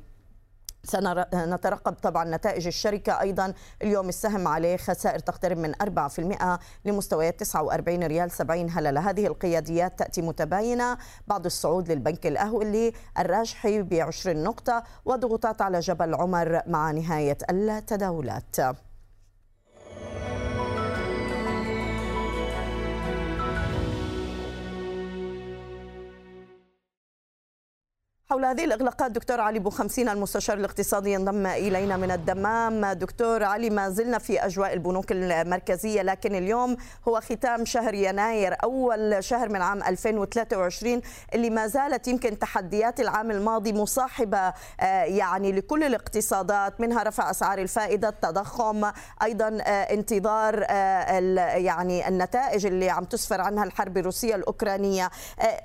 سنترقب 0.84 1.94
طبعا 1.94 2.36
نتائج 2.36 2.68
الشركة 2.68 3.22
أيضا. 3.22 3.54
اليوم 3.82 4.10
السهم 4.10 4.48
عليه 4.48 4.78
خسائر 4.78 5.20
تقترب 5.20 5.58
من 5.58 5.74
4% 5.82 6.60
لمستويات 6.86 7.39
49 7.39 8.04
ريال 8.04 8.32
70 8.32 8.70
هللة 8.70 9.10
هذه 9.10 9.28
القياديات 9.28 10.00
تأتي 10.00 10.22
متباينة. 10.22 10.98
بعد 11.28 11.46
الصعود 11.46 11.91
للبنك 11.91 12.28
الأهلي 12.28 12.94
الراجحي 13.20 13.82
ب 13.82 13.94
20 13.94 14.44
نقطة 14.44 14.84
وضغوطات 15.06 15.62
على 15.62 15.80
جبل 15.80 16.15
عمر 16.15 16.62
مع 16.68 16.91
نهاية 16.91 17.38
التداولات. 17.50 18.56
حول 28.30 28.46
هذه 28.46 28.66
الإغلاقات 28.66 29.12
دكتور 29.12 29.42
علي 29.42 29.60
بو 29.60 29.70
خمسين 29.70 30.10
المستشار 30.10 30.58
الاقتصادي 30.58 31.14
ينضم 31.14 31.46
إلينا 31.46 31.98
من 31.98 32.12
الدمام. 32.12 32.86
دكتور 32.86 33.44
علي 33.44 33.70
ما 33.70 33.90
زلنا 33.90 34.18
في 34.18 34.46
أجواء 34.46 34.74
البنوك 34.74 35.06
المركزية 35.12 36.02
لكن 36.02 36.36
اليوم 36.36 36.78
هو 37.08 37.22
ختام 37.22 37.66
شهر 37.66 37.94
يناير 37.94 38.56
أول 38.64 39.24
شهر 39.24 39.50
من 39.50 39.62
عام 39.62 39.84
2023 39.84 41.02
اللي 41.34 41.50
ما 41.50 41.68
زالت 41.68 42.08
يمكن 42.08 42.40
تحديات 42.40 43.00
العام 43.00 43.32
الماضي 43.32 43.74
مصاحبة 43.74 44.38
آه، 44.38 44.54
يعني 45.04 45.52
لكل 45.52 45.84
الاقتصادات 45.84 46.82
منها 46.82 47.04
رفع 47.04 47.30
أسعار 47.32 47.60
الفائدة 47.60 48.10
التضخم 48.10 48.92
أيضا 49.24 49.58
آه، 49.62 49.94
انتظار 49.94 50.66
آه، 50.70 51.20
يعني 51.56 52.08
النتائج 52.08 52.66
اللي 52.66 52.90
عم 52.90 53.04
تسفر 53.04 53.42
عنها 53.42 53.64
الحرب 53.64 53.98
الروسية 53.98 54.36
الأوكرانية. 54.36 55.10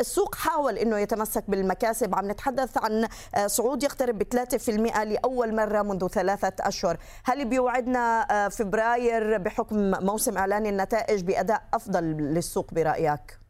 السوق 0.00 0.34
حاول 0.34 0.78
أنه 0.78 0.98
يتمسك 0.98 1.44
بالمكاسب 1.48 2.14
عم 2.14 2.30
نتحدث 2.30 2.49
نتحدث 2.50 2.78
عن 2.78 3.08
آه، 3.34 3.46
صعود 3.46 3.82
يقترب 3.82 4.18
ب 4.18 4.22
3% 4.22 5.04
لأول 5.04 5.54
مرة 5.54 5.82
منذ 5.82 6.08
ثلاثة 6.08 6.52
أشهر 6.60 6.96
هل 7.24 7.44
بيوعدنا 7.44 8.26
آه، 8.30 8.48
فبراير 8.48 9.38
بحكم 9.38 9.90
موسم 10.04 10.38
إعلان 10.38 10.66
النتائج 10.66 11.22
بأداء 11.22 11.62
أفضل 11.74 12.04
للسوق 12.04 12.74
برأيك؟ 12.74 13.40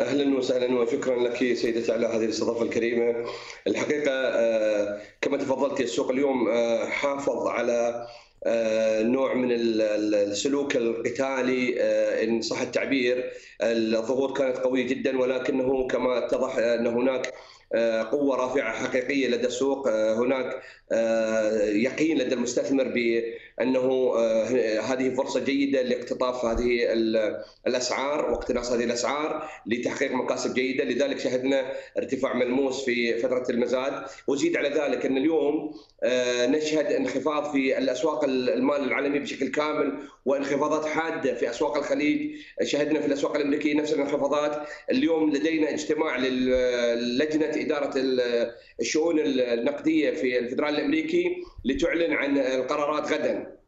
أهلا 0.00 0.38
وسهلا 0.38 0.80
وشكرا 0.80 1.16
لك 1.16 1.36
سيدتي 1.36 1.92
على 1.92 2.06
هذه 2.06 2.24
الاستضافة 2.24 2.62
الكريمة. 2.62 3.26
الحقيقة 3.66 4.12
آه، 4.12 5.00
كما 5.20 5.36
تفضلت 5.36 5.80
السوق 5.80 6.10
اليوم 6.10 6.48
حافظ 6.90 7.46
على 7.46 8.06
نوع 9.00 9.34
من 9.34 9.48
السلوك 9.52 10.76
القتالي 10.76 11.80
إن 12.24 12.40
صح 12.40 12.60
التعبير 12.60 13.30
الظهور 13.62 14.34
كانت 14.34 14.56
قوية 14.56 14.86
جدا 14.86 15.18
ولكنه 15.20 15.86
كما 15.86 16.18
اتضح 16.26 16.56
أن 16.58 16.86
هناك 16.86 17.34
قوة 18.10 18.36
رافعة 18.36 18.72
حقيقية 18.72 19.28
لدى 19.28 19.46
السوق 19.46 19.88
هناك 19.88 20.62
يقين 21.74 22.18
لدى 22.18 22.34
المستثمر 22.34 22.88
بأنه 23.58 24.14
هذه 24.80 25.14
فرصة 25.14 25.40
جيدة 25.40 25.82
لاقتطاف 25.82 26.44
هذه 26.44 26.92
الأسعار 27.66 28.30
واقتناص 28.30 28.72
هذه 28.72 28.84
الأسعار 28.84 29.48
لتحقيق 29.66 30.12
مكاسب 30.12 30.54
جيدة. 30.54 30.84
لذلك 30.84 31.18
شهدنا 31.18 31.72
ارتفاع 31.98 32.36
ملموس 32.36 32.84
في 32.84 33.18
فترة 33.18 33.46
المزاد. 33.50 34.02
وزيد 34.28 34.56
على 34.56 34.68
ذلك 34.68 35.06
أن 35.06 35.16
اليوم 35.16 35.74
نشهد 36.48 36.86
انخفاض 36.86 37.52
في 37.52 37.78
الأسواق 37.78 38.24
المال 38.24 38.84
العالمي 38.84 39.18
بشكل 39.18 39.48
كامل 39.48 39.98
وانخفاضات 40.24 40.86
حادة 40.86 41.34
في 41.34 41.50
أسواق 41.50 41.76
الخليج. 41.76 42.30
شهدنا 42.62 43.00
في 43.00 43.06
الأسواق 43.06 43.36
الأمريكية 43.36 43.74
نفس 43.74 43.92
الانخفاضات. 43.92 44.68
اليوم 44.90 45.30
لدينا 45.30 45.70
اجتماع 45.70 46.16
للجنة 46.16 47.50
إدارة 47.54 47.92
الشؤون 48.80 49.20
النقدية 49.20 50.10
في 50.10 50.38
الفدرالي 50.38 50.78
الأمريكي. 50.78 51.36
لتعلن 51.64 52.12
عن 52.12 52.38
القرارات 52.38 53.12
غدا. 53.12 53.62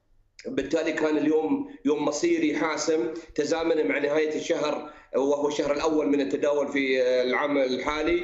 بالتالي 0.47 0.93
كان 0.93 1.17
اليوم 1.17 1.75
يوم 1.85 2.05
مصيري 2.05 2.57
حاسم 2.57 3.15
تزامن 3.35 3.89
مع 3.89 3.99
نهاية 3.99 4.37
الشهر 4.37 4.91
وهو 5.17 5.49
الشهر 5.49 5.73
الأول 5.73 6.07
من 6.07 6.21
التداول 6.21 6.69
في 6.69 7.03
العام 7.23 7.59
الحالي. 7.59 8.23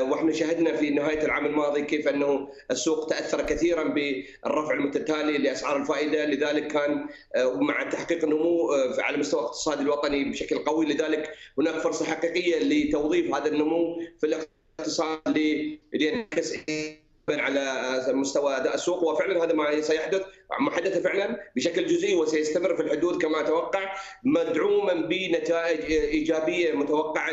وإحنا 0.00 0.32
شهدنا 0.32 0.76
في 0.76 0.90
نهاية 0.90 1.24
العام 1.24 1.46
الماضي 1.46 1.82
كيف 1.82 2.08
أنه 2.08 2.48
السوق 2.70 3.06
تأثر 3.06 3.42
كثيرا 3.42 3.82
بالرفع 3.82 4.74
المتتالي 4.74 5.38
لأسعار 5.38 5.76
الفائدة. 5.76 6.26
لذلك 6.26 6.66
كان 6.66 7.06
مع 7.44 7.90
تحقيق 7.90 8.24
النمو 8.24 8.72
على 8.98 9.16
مستوى 9.16 9.40
الاقتصاد 9.40 9.80
الوطني 9.80 10.24
بشكل 10.24 10.58
قوي. 10.58 10.86
لذلك 10.86 11.30
هناك 11.58 11.74
فرصة 11.74 12.04
حقيقية 12.04 12.58
لتوظيف 12.58 13.34
هذا 13.34 13.48
النمو 13.48 14.02
في 14.20 14.26
الاقتصاد 14.26 15.38
لينعكس 15.92 16.54
على 17.30 18.04
مستوى 18.08 18.56
أداء 18.56 18.74
السوق. 18.74 19.02
وفعلا 19.02 19.44
هذا 19.44 19.52
ما 19.52 19.80
سيحدث 19.80 20.22
ما 20.60 20.70
حدث 20.70 21.02
فعلا 21.02 21.40
بشكل 21.56 21.86
جزئي 21.86 22.14
وسيستمر 22.14 22.76
في 22.76 22.82
الحدود 22.82 23.22
كما 23.22 23.40
أتوقع 23.40 23.94
مدعوما 24.24 24.94
بنتائج 24.94 25.92
إيجابية 25.92 26.72
متوقعة 26.72 27.30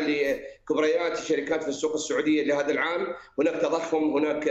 لكبريات 0.62 1.18
الشركات 1.18 1.62
في 1.62 1.68
السوق 1.68 1.94
السعودية 1.94 2.44
لهذا 2.44 2.70
العام، 2.70 3.06
هناك 3.38 3.54
تضخم 3.54 4.16
هناك 4.16 4.44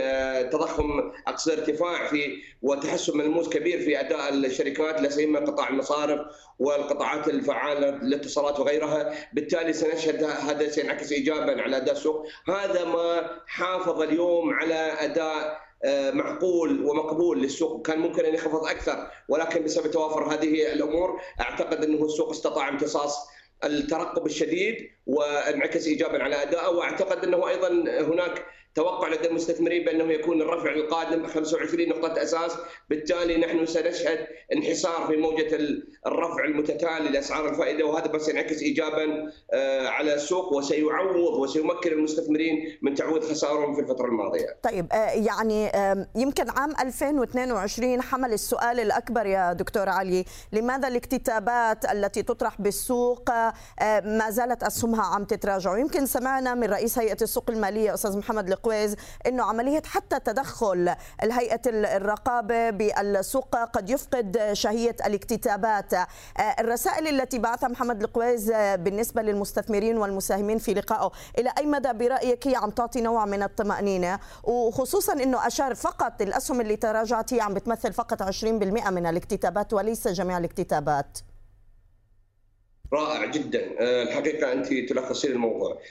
تضخم 0.52 1.12
اقصد 1.28 1.52
ارتفاع 1.52 2.08
في 2.08 2.38
وتحسن 2.62 3.18
ملموس 3.18 3.50
كبير 3.50 3.80
في 3.80 4.00
أداء 4.00 4.34
الشركات 4.34 5.02
لا 5.02 5.10
سيما 5.10 5.40
قطاع 5.40 5.70
المصارف 5.70 6.22
والقطاعات 6.60 7.28
الفعالة 7.28 7.90
الاتصالات 7.90 8.60
وغيرها، 8.60 9.14
بالتالي 9.34 9.74
سنشهد 9.74 10.24
هذا 10.24 10.68
سينعكس 10.70 11.12
ايجابا 11.12 11.62
على 11.62 11.78
أداء 11.78 11.96
السوق، 11.96 12.26
هذا 12.48 12.84
ما 12.84 13.30
حافظ 13.48 14.02
اليوم 14.02 14.54
على 14.54 14.94
أداء 15.00 15.62
معقول 16.14 16.86
ومقبول 16.86 17.42
للسوق. 17.42 17.86
كان 17.88 18.00
ممكن 18.00 18.26
أن 18.26 18.34
يخفض 18.34 18.66
أكثر 18.66 19.08
ولكن 19.30 19.64
بسبب 19.64 19.92
توافر 19.92 20.34
هذه 20.34 20.74
الأمور 20.74 21.22
أعتقد 21.42 21.84
أنه 21.84 22.06
السوق 22.06 22.30
استطاع 22.30 22.70
امتصاص 22.70 23.28
الترقب 23.64 24.26
الشديد. 24.26 24.90
وانعكس 25.08 25.88
ايجابا 25.88 26.24
على 26.24 26.44
ادائه 26.44 26.68
واعتقد 26.68 27.24
انه 27.24 27.50
أيضا 27.50 27.70
هناك 28.02 28.46
توقع 28.76 29.08
لدى 29.08 29.28
المستثمرين 29.28 29.86
بانه 29.86 30.14
يكون 30.14 30.42
الرفع 30.42 30.72
القادم 30.72 31.28
25 31.28 31.90
نقطة 31.90 32.24
أساس، 32.24 32.52
بالتالي 32.90 33.38
نحن 33.38 33.66
سنشهد 33.66 34.28
انحسار 34.54 35.08
في 35.08 35.18
موجة 35.18 35.58
الرفع 36.08 36.46
المتتالي 36.46 37.10
لأسعار 37.10 37.50
الفائدة 37.50 37.86
وهذا 37.86 38.08
بس 38.08 38.30
ينعكس 38.30 38.62
ايجابا 38.62 39.32
على 39.88 40.14
السوق 40.14 40.54
وسيعوض 40.54 41.16
وسيمكن 41.16 41.92
المستثمرين 41.92 42.78
من 42.82 42.96
تعويض 42.96 43.24
خسارهم 43.24 43.76
في 43.76 43.82
الفترة 43.82 44.06
الماضية. 44.06 44.58
طيب 44.64 44.88
يعني 45.14 45.72
يمكن 46.16 46.50
عام 46.50 46.74
2022 46.82 48.02
حمل 48.02 48.34
السؤال 48.34 48.80
الأكبر 48.80 49.26
يا 49.26 49.54
دكتور 49.54 49.90
علي، 49.90 50.26
لماذا 50.52 50.88
الاكتتابات 50.88 51.92
التي 51.92 52.24
تطرح 52.24 52.62
بالسوق 52.62 53.30
ما 54.06 54.30
زالت 54.30 54.64
اسهمها 54.92 55.16
عم 55.16 55.24
تتراجع؟ 55.24 55.72
ويمكن 55.72 56.06
سمعنا 56.06 56.54
من 56.54 56.64
رئيس 56.64 57.00
هيئة 57.00 57.18
السوق 57.22 57.50
المالية 57.50 57.94
أستاذ 57.94 58.18
محمد 58.18 58.48
القويز 58.52 58.96
إنه 59.28 59.44
عملية 59.44 59.82
حتى 59.86 60.20
تدخل 60.20 60.96
الهيئة 61.24 61.62
الرقابة 61.66 62.70
بالسوق 62.70 63.56
قد 63.56 63.90
يفقد 63.90 64.50
شهية 64.54 64.96
الاكتتابات. 65.06 65.94
الرسائل 66.60 67.08
التي 67.08 67.40
بعثها 67.40 67.68
محمد 67.68 68.04
القويز 68.04 68.52
بالنسبة 68.52 69.22
للمستثمرين 69.22 69.98
والمساهمين 69.98 70.58
في 70.58 70.74
لقائه 70.74 71.12
إلى 71.38 71.54
أي 71.58 71.66
مدى 71.66 71.94
برأيك 71.94 72.48
هي 72.48 72.56
عم 72.56 72.70
تعطي 72.70 73.02
نوع 73.02 73.26
من 73.26 73.44
الطمأنينة؟ 73.44 74.20
وخصوصا 74.44 75.14
إنه 75.14 75.48
أشار 75.48 75.76
فقط 75.76 76.22
الأسهم 76.22 76.62
اللي 76.62 76.76
تراجعت 76.76 77.34
هي 77.34 77.42
عم 77.42 77.54
بتمثل 77.54 77.94
فقط 77.94 78.24
20% 78.24 78.44
من 78.90 79.06
الاكتتابات 79.06 79.74
وليس 79.74 80.08
جميع 80.08 80.38
الاكتتابات. 80.38 81.18
رائع 82.94 83.26
جدا. 83.26 83.62
الحقيقة 83.80 84.52
أنت 84.52 84.74
تلخصين 84.90 85.32
الموضوع. 85.32 85.82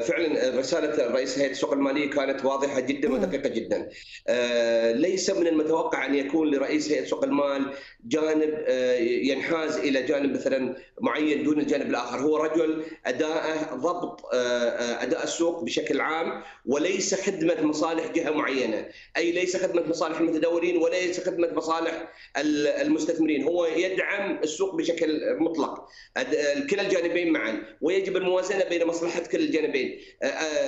فعلا 0.00 0.58
رسالة 0.58 1.12
رئيس 1.12 1.38
هيئة 1.38 1.50
السوق 1.50 1.72
المالية 1.72 2.10
كانت 2.10 2.44
واضحة 2.44 2.80
جدا 2.80 3.12
ودقيقة 3.12 3.48
جدا. 3.48 3.88
ليس 4.92 5.30
من 5.30 5.46
المتوقع 5.46 6.06
أن 6.06 6.14
يكون 6.14 6.54
لرئيس 6.54 6.92
هيئة 6.92 7.04
سوق 7.04 7.24
المال 7.24 7.72
جانب 8.04 8.64
ينحاز 9.00 9.76
إلى 9.76 10.02
جانب 10.02 10.34
مثلا 10.34 10.76
معين 11.00 11.44
دون 11.44 11.58
الجانب 11.58 11.90
الآخر. 11.90 12.18
هو 12.18 12.36
رجل 12.36 12.82
اداءه 13.06 13.74
ضبط 13.74 14.34
أداء 15.00 15.24
السوق 15.24 15.64
بشكل 15.64 16.00
عام 16.00 16.42
وليس 16.66 17.14
خدمة 17.14 17.62
مصالح 17.62 18.12
جهة 18.12 18.30
معينة. 18.30 18.86
أي 19.16 19.32
ليس 19.32 19.56
خدمة 19.56 19.88
مصالح 19.88 20.20
المتداولين 20.20 20.76
وليس 20.76 21.20
خدمة 21.20 21.52
مصالح 21.54 22.12
المستثمرين. 22.80 23.44
هو 23.44 23.66
يدعم 23.66 24.38
السوق 24.42 24.74
بشكل 24.74 25.36
مطلق. 25.38 25.81
كلا 26.70 26.82
الجانبين 26.82 27.32
معا 27.32 27.62
ويجب 27.80 28.16
الموازنة 28.16 28.64
بين 28.64 28.86
مصلحة 28.86 29.20
كلا 29.20 29.40
الجانبين. 29.40 30.00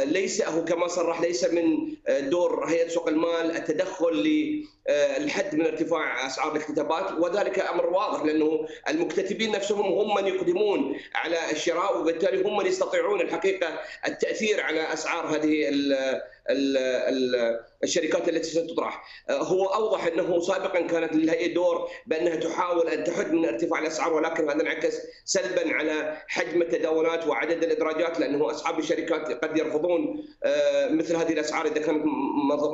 ليس 0.05 0.42
هو 0.42 0.64
كما 0.64 0.88
صرح 0.88 1.20
ليس 1.20 1.44
من 1.44 1.96
دور 2.31 2.64
هيئة 2.64 2.88
سوق 2.88 3.09
المال 3.09 3.57
التدخل 3.57 4.14
للحد 4.88 5.55
من 5.55 5.66
ارتفاع 5.66 6.27
أسعار 6.27 6.53
الاكتتابات 6.57 7.12
وذلك 7.12 7.59
أمر 7.59 7.87
واضح 7.87 8.24
لأنه 8.24 8.66
المكتتبين 8.88 9.53
نفسهم 9.53 9.81
هم 9.92 10.14
من 10.14 10.27
يقدمون 10.27 10.96
على 11.14 11.50
الشراء 11.50 12.00
وبالتالي 12.00 12.42
هم 12.42 12.57
من 12.57 12.66
يستطيعون 12.66 13.20
الحقيقة 13.20 13.81
التأثير 14.09 14.61
على 14.61 14.92
أسعار 14.92 15.27
هذه 15.27 15.68
ال 15.68 15.92
ال 16.50 16.77
ال 16.77 17.61
الشركات 17.84 18.28
التي 18.28 18.50
ستطرح. 18.50 19.04
هو 19.30 19.64
أوضح 19.64 20.06
أنه 20.06 20.40
سابقا 20.40 20.80
كانت 20.80 21.16
للهيئه 21.16 21.54
دور 21.54 21.88
بأنها 22.06 22.36
تحاول 22.36 22.88
أن 22.88 23.04
تحد 23.04 23.32
من 23.32 23.44
ارتفاع 23.44 23.78
الأسعار 23.78 24.12
ولكن 24.12 24.50
هذا 24.50 24.62
انعكس 24.62 24.94
سلبا 25.24 25.74
على 25.74 26.22
حجم 26.28 26.62
التداولات 26.62 27.26
وعدد 27.26 27.64
الإدراجات 27.64 28.20
لأنه 28.20 28.50
أصحاب 28.50 28.78
الشركات 28.78 29.44
قد 29.44 29.56
يرفضون 29.56 30.24
مثل 30.90 31.16
هذه 31.16 31.32
الأسعار 31.32 31.66
إذا 31.66 31.80
كانت 31.80 32.04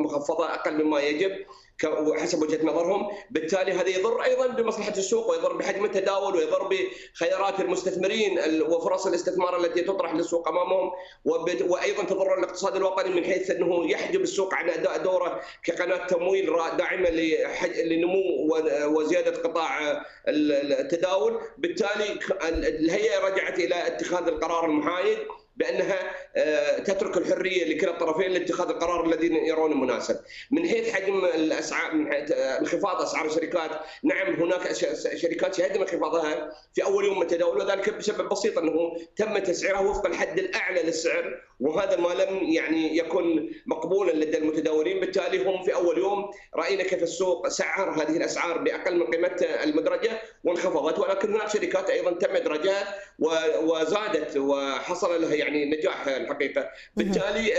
مخفضة 0.00 0.54
أقل 0.54 0.84
مما 0.84 1.00
يجب. 1.00 1.32
حسب 2.16 2.42
وجهة 2.42 2.66
نظرهم، 2.66 3.08
بالتالي 3.30 3.72
هذا 3.72 3.88
يضر 3.88 4.22
أيضا 4.24 4.46
بمصلحة 4.46 4.92
السوق 4.92 5.30
ويضر 5.30 5.52
بحجم 5.56 5.84
التداول 5.84 6.36
ويضر 6.36 6.68
بخيارات 6.68 7.60
المستثمرين 7.60 8.40
وفرص 8.62 9.06
الاستثمار 9.06 9.60
التي 9.60 9.80
تطرح 9.80 10.14
للسوق 10.14 10.48
أمامهم. 10.48 10.90
وأيضا 11.68 12.04
تضر 12.04 12.38
الاقتصاد 12.38 12.76
الوطني 12.76 13.14
من 13.14 13.24
حيث 13.24 13.50
أنه 13.50 13.90
يحجب 13.90 14.20
السوق 14.20 14.54
عن 14.54 14.70
أداء 14.70 14.98
دوره 14.98 15.40
كقناة 15.64 16.06
تمويل 16.06 16.46
داعمة 16.78 17.10
لنمو 17.84 18.20
وزيادة 18.84 19.42
قطاع 19.42 20.02
التداول، 20.28 21.40
بالتالي 21.58 22.18
الهيئة 22.48 23.18
رجعت 23.18 23.58
إلى 23.58 23.86
اتخاذ 23.86 24.28
القرار 24.28 24.64
المحايد. 24.64 25.18
بأنها 25.60 25.98
تترك 26.78 27.16
الحرية 27.16 27.64
لكلا 27.64 27.90
الطرفين 27.90 28.30
لاتخاذ 28.30 28.68
القرار 28.68 29.06
الذي 29.06 29.26
يرونه 29.26 29.74
مناسب. 29.74 30.16
من 30.50 30.68
حيث 30.68 30.90
حجم 30.94 31.24
الأسعار 31.24 31.94
من 31.94 32.12
حيث 32.12 32.32
انخفاض 32.32 33.02
أسعار 33.02 33.26
الشركات، 33.26 33.70
نعم 34.02 34.34
هناك 34.34 34.72
شركات 35.16 35.54
شهدنا 35.54 35.82
انخفاضها 35.82 36.52
في 36.74 36.84
أول 36.84 37.04
يوم 37.04 37.16
من 37.16 37.22
التداول 37.22 37.58
وذلك 37.58 37.94
بسبب 37.94 38.28
بسيط 38.28 38.58
أنه 38.58 38.96
تم 39.16 39.38
تسعيرها 39.38 39.80
وفق 39.80 40.06
الحد 40.06 40.38
الأعلى 40.38 40.82
للسعر 40.82 41.40
وهذا 41.60 41.96
ما 41.96 42.08
لم 42.08 42.44
يعني 42.44 42.96
يكن 42.96 43.50
مقبولا 43.66 44.12
لدى 44.12 44.38
المتداولين 44.38 45.00
بالتالي 45.00 45.44
هم 45.44 45.62
في 45.62 45.74
أول 45.74 45.98
يوم 45.98 46.30
رأينا 46.56 46.82
كيف 46.82 47.02
السوق 47.02 47.48
سعر 47.48 48.02
هذه 48.02 48.16
الأسعار 48.16 48.58
بأقل 48.58 48.98
من 48.98 49.06
قيمتها 49.06 49.64
المدرجة 49.64 50.10
وانخفضت 50.44 50.98
ولكن 50.98 51.34
هناك 51.34 51.48
شركات 51.48 51.90
أيضا 51.90 52.10
تم 52.10 52.36
إدراجها 52.36 52.94
وزادت 53.62 54.36
وحصل 54.36 55.22
لها 55.22 55.34
يعني 55.34 55.64
نجاح 55.64 56.06
الحقيقة. 56.08 56.70
بالتالي 56.96 57.58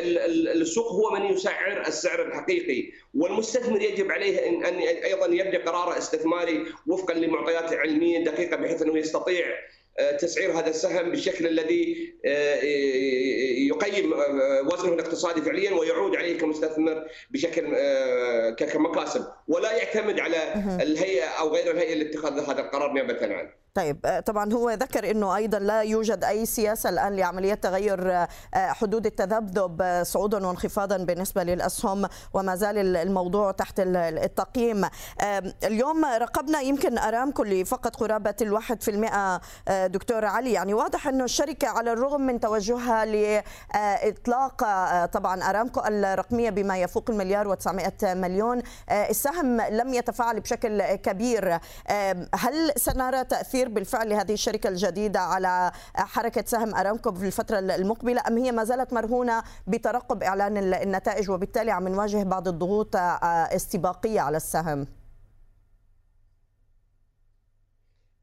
السوق 0.51 0.91
هو 0.91 1.11
من 1.11 1.25
يسعر 1.25 1.81
السعر 1.87 2.27
الحقيقي 2.27 2.91
والمستثمر 3.13 3.81
يجب 3.81 4.11
عليه 4.11 4.49
ان 4.49 4.75
أيضا 4.79 5.25
يبني 5.25 5.57
قرار 5.57 5.97
استثماري 5.97 6.65
وفقا 6.87 7.13
لمعطيات 7.13 7.73
علمية 7.73 8.23
دقيقة 8.23 8.57
بحيث 8.57 8.81
أنه 8.81 8.97
يستطيع 8.97 9.45
آه، 9.99 10.11
تسعير 10.11 10.51
هذا 10.51 10.69
السهم 10.69 11.09
بالشكل 11.09 11.47
الذي 11.47 12.13
آه، 12.25 12.55
يقيم 13.57 14.13
آه، 14.13 14.61
وزنه 14.73 14.93
الاقتصادي 14.93 15.41
فعليا 15.41 15.71
ويعود 15.71 16.15
عليه 16.15 16.37
كمستثمر 16.37 17.07
بشكل 17.31 17.75
كمكاسب. 18.57 19.25
ولا 19.47 19.71
يعتمد 19.71 20.19
على 20.19 20.53
الهيئة 20.81 21.25
أو 21.25 21.49
غير 21.49 21.71
الهيئة 21.71 21.95
لاتخاذ 21.95 22.39
هذا 22.39 22.61
القرار 22.61 22.93
نيابه 22.93 23.35
عنه. 23.35 23.60
طيب 23.73 24.05
آه، 24.05 24.19
طبعا 24.19 24.53
هو 24.53 24.69
ذكر 24.69 25.11
إنه 25.11 25.35
أيضا 25.35 25.59
لا 25.59 25.81
يوجد 25.81 26.23
أي 26.23 26.45
سياسة 26.45 26.89
الآن 26.89 27.15
لعملية 27.15 27.53
تغير 27.53 28.11
آه، 28.11 28.27
حدود 28.53 29.05
التذبذب 29.05 29.81
آه، 29.81 30.03
صعودا 30.03 30.47
وانخفاضا 30.47 30.97
بالنسبة 30.97 31.43
للأسهم 31.43 32.07
وما 32.33 32.55
زال 32.55 32.97
الموضوع 32.97 33.51
تحت 33.51 33.79
التقييم. 33.79 34.85
اليوم 35.63 36.05
راقبنا 36.05 36.61
يمكن 36.61 36.97
أرامكو 36.97 37.43
اللي 37.43 37.65
فقط 37.65 37.95
قرابة 37.95 38.35
الواحد 38.41 38.83
في 38.83 38.91
المئة 38.91 39.41
دكتور 39.87 40.25
علي. 40.25 40.51
يعني 40.51 40.73
واضح 40.73 41.07
إنه 41.07 41.23
الشركة 41.23 41.67
على 41.67 41.93
الرغم 41.93 42.21
من 42.21 42.39
توجهها 42.39 43.05
لاطلاق 43.05 44.63
طبعا 45.05 45.43
أرامكو 45.43 45.81
الرقمية 45.85 46.49
بما 46.49 46.77
يفوق 46.77 47.09
المليار 47.09 47.55
و900 47.55 48.03
مليون 48.03 48.61
السهم 48.91 49.61
لم 49.61 49.93
يتفاعل 49.93 50.39
بشكل 50.39 50.95
كبير. 50.95 51.59
هل 52.35 52.71
سنرى 52.75 53.23
تأثير 53.23 53.60
تأثير 53.61 53.75
بالفعل 53.75 54.09
لهذه 54.09 54.33
الشركة 54.33 54.67
الجديدة 54.69 55.19
على 55.19 55.71
حركة 55.95 56.43
سهم 56.47 56.75
أرامكو 56.75 57.11
في 57.11 57.27
الفترة 57.27 57.59
المقبلة 57.59 58.21
أم 58.27 58.37
هي 58.37 58.51
ما 58.51 58.63
زالت 58.63 58.93
مرهونة 58.93 59.43
بترقب 59.67 60.23
إعلان 60.23 60.57
النتائج 60.57 61.29
وبالتالي 61.31 61.71
عم 61.71 61.87
نواجه 61.87 62.23
بعض 62.23 62.47
الضغوط 62.47 62.95
استباقية 62.95 64.21
على 64.21 64.37
السهم؟ 64.37 64.87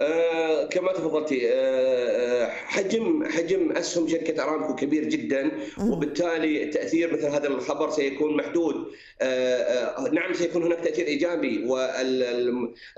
آه 0.01 0.65
كما 0.67 0.93
تفضلتي 0.93 1.49
آه, 1.53 1.55
آه، 1.55 2.51
حجم 2.51 3.25
حجم 3.25 3.73
أسهم 3.73 4.09
شركة 4.09 4.43
أرامكو 4.43 4.75
كبير 4.75 5.05
جدا 5.05 5.51
وبالتالي 5.81 6.67
تأثير 6.67 7.13
مثل 7.13 7.27
هذا 7.27 7.49
الخبر 7.49 7.91
سيكون 7.91 8.37
محدود. 8.37 8.93
آه 9.21 10.09
نعم 10.13 10.35
سيكون 10.35 10.63
هناك 10.63 10.81
تأثير 10.81 11.07
إيجابي 11.07 11.67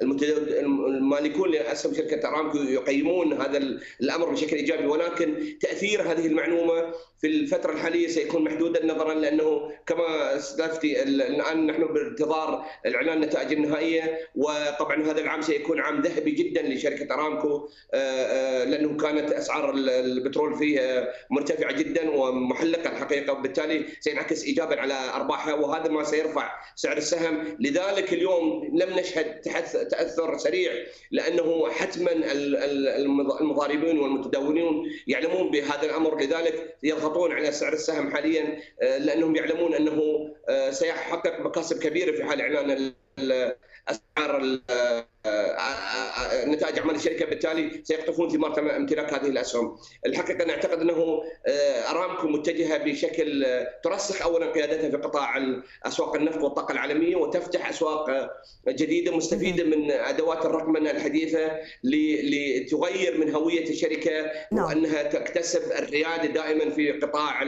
والمالكون 0.02 1.50
لأسهم 1.50 1.94
شركة 1.94 2.28
أرامكو 2.28 2.58
يقيمون 2.58 3.32
هذا 3.32 3.58
الأمر 4.00 4.30
بشكل 4.30 4.56
إيجابي 4.56 4.86
ولكن 4.86 5.58
تأثير 5.60 6.02
هذه 6.02 6.26
المعلومة 6.26 6.92
في 7.20 7.26
الفترة 7.26 7.72
الحالية 7.72 8.08
سيكون 8.08 8.44
محدودا 8.44 8.86
نظرا 8.86 9.14
لأنه 9.14 9.72
كما 9.86 10.36
اسلفتي 10.36 11.02
الآن 11.02 11.66
نحن 11.66 11.84
بانتظار 11.84 12.64
الاعلان 12.86 13.16
النتائج 13.22 13.52
النهائية 13.52 14.18
وطبعا 14.36 15.02
هذا 15.02 15.20
العام 15.20 15.40
سيكون 15.40 15.80
عام 15.80 16.00
ذهبي 16.00 16.30
جدا 16.30 16.62
لشركة 16.62 17.14
أرامكو 17.14 17.68
آه، 17.94 17.96
آه، 17.96 18.64
لأنه 18.64 18.96
كانت 18.96 19.32
أسعار 19.32 19.74
البترول 19.74 20.58
فيه 20.58 21.08
مرتفعة 21.30 21.72
جدا 21.72 22.10
ومحلقة 22.10 22.90
الحقيقة 22.92 23.32
وبالتالي 23.32 23.84
سينعكس 24.00 24.44
ايجابا 24.44 24.80
على 24.80 24.94
أرباحها 25.14 25.54
وهذا 25.54 25.88
ما 25.88 26.04
سيرفع 26.04 26.50
سعر 26.76 26.96
السهم. 26.96 27.56
لذلك 27.60 28.12
اليوم 28.12 28.70
لم 28.74 28.98
نشهد 28.98 29.40
تأثر 29.90 30.38
سريع 30.38 30.72
لأنه 31.10 31.70
حتما 31.70 32.10
المضاربين 33.40 33.98
والمتداولون 33.98 34.90
يعلمون 35.06 35.50
بهذا 35.50 35.84
الأمر. 35.84 36.20
لذلك 36.20 36.76
يضغط 36.82 37.09
يضغطون 37.10 37.32
على 37.32 37.52
سعر 37.52 37.72
السهم 37.72 38.10
حاليا 38.10 38.58
آه، 38.82 38.98
لأنهم 38.98 39.36
يعلمون 39.36 39.74
أنه 39.74 40.28
آه، 40.48 40.70
سيحقق 40.70 41.40
مكاسب 41.40 41.78
كبيرة 41.78 42.12
في 42.12 42.24
حال 42.24 42.40
إعلان 42.40 42.92
أسعار 43.88 44.60
نتائج 46.46 46.78
أعمال 46.78 46.94
الشركة 46.94 47.26
بالتالي 47.26 47.80
سيقطفون 47.84 48.30
ثمار 48.30 48.76
امتلاك 48.76 49.14
هذه 49.14 49.26
الأسهم. 49.26 49.76
الحقيقة 50.06 50.44
نعتقد 50.44 50.80
أنه 50.80 51.22
آه، 51.46 51.90
أرامكو 51.90 52.28
متجهة 52.28 52.78
بشكل 52.78 53.46
ترسخ 53.84 54.22
اولا 54.22 54.52
قيادتها 54.52 54.90
في 54.90 54.96
قطاع 54.96 55.58
أسواق 55.86 56.16
النفط 56.16 56.42
والطاقة 56.42 56.72
العالمية 56.72 57.16
وتفتح 57.16 57.68
أسواق 57.68 58.30
جديدة 58.68 59.16
مستفيدة 59.16 59.64
من 59.64 59.90
أدوات 59.90 60.46
الرقمنه 60.46 60.90
الحديثة 60.90 61.50
لتغير 61.84 63.18
من 63.18 63.34
هوية 63.34 63.70
الشركة 63.70 64.30
نعم. 64.52 64.64
وأنها 64.64 65.02
تكتسب 65.02 65.72
الريادة 65.72 66.26
دائما 66.26 66.70
في 66.70 66.92
قطاع 66.92 67.42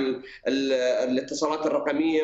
الاتصالات 0.48 1.66
الرقمية 1.66 2.22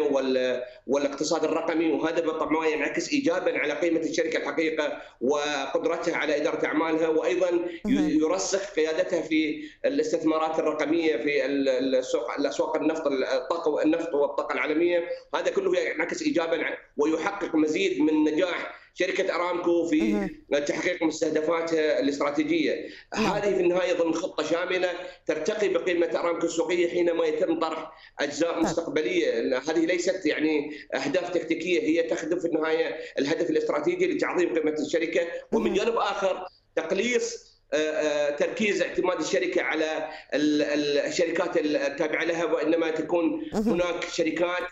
والاقتصاد 0.87 1.45
الرقمي 1.45 1.93
وهذا 1.93 2.21
بالطبع 2.21 2.67
ينعكس 2.67 3.13
ايجابا 3.13 3.38
على 3.47 3.73
قيمة 3.73 4.01
الشركة 4.01 4.37
الحقيقة 4.39 5.03
وقدرتها 5.21 6.17
على 6.17 6.37
إدارة 6.37 6.67
أعمالها 6.67 7.09
وأيضا 7.09 7.51
يرسخ 7.87 8.75
قيادتها 8.75 9.23
في 9.23 9.65
الاستثمارات 9.85 10.59
الرقمية 10.59 11.17
في 11.17 11.47
الأسواق 11.47 12.77
النفط 12.77 13.07
الطاقة 13.07 13.83
النفط 13.83 14.15
والطاقة 14.15 14.53
العالمية. 14.53 15.09
هذا 15.35 15.51
كله 15.51 15.79
ينعكس 15.81 16.23
ايجابا 16.23 16.65
ويحقق 16.97 17.55
مزيد 17.55 18.01
من 18.01 18.25
نجاح 18.25 18.88
شركة 18.99 19.35
أرامكو 19.35 19.87
في 19.89 20.29
تحقيق 20.67 21.03
مستهدفاتها 21.03 22.01
الاستراتيجية. 22.01 22.89
هذه 23.15 23.55
في 23.55 23.61
النهاية 23.61 23.93
ضمن 23.93 24.15
خطة 24.15 24.45
شاملة 24.45 24.91
ترتقي 25.27 25.69
بقيمة 25.69 26.07
أرامكو 26.07 26.47
السوقية 26.47 26.89
حينما 26.89 27.25
يتم 27.27 27.59
طرح 27.59 27.93
أجزاء 28.21 28.53
طيب. 28.53 28.63
مستقبلية. 28.63 29.59
هذه 29.59 29.87
ليست 29.87 30.27
يعني 30.27 30.71
أهداف 30.95 31.31
تكتيكية 31.31 31.81
هي 31.81 32.03
تخدم 32.03 32.39
في 32.39 32.45
النهاية 32.45 32.97
الهدف 33.19 33.51
الاستراتيجي 33.51 34.07
لتعظيم 34.07 34.55
قيمة 34.55 34.77
الشركة. 34.81 35.21
ومن 35.53 35.75
جانب 35.75 35.97
آخر 35.97 36.47
تقليص 36.77 37.49
آه، 37.73 37.77
آه، 37.77 38.37
تركيز 38.37 38.83
اعتماد 38.83 39.21
الشركة 39.21 39.63
على 39.63 40.09
الشركات 40.35 41.57
التابعة 41.57 42.25
لها 42.25 42.45
وإنما 42.45 42.91
تكون 42.91 43.45
هناك 43.53 44.05
شركات 44.13 44.69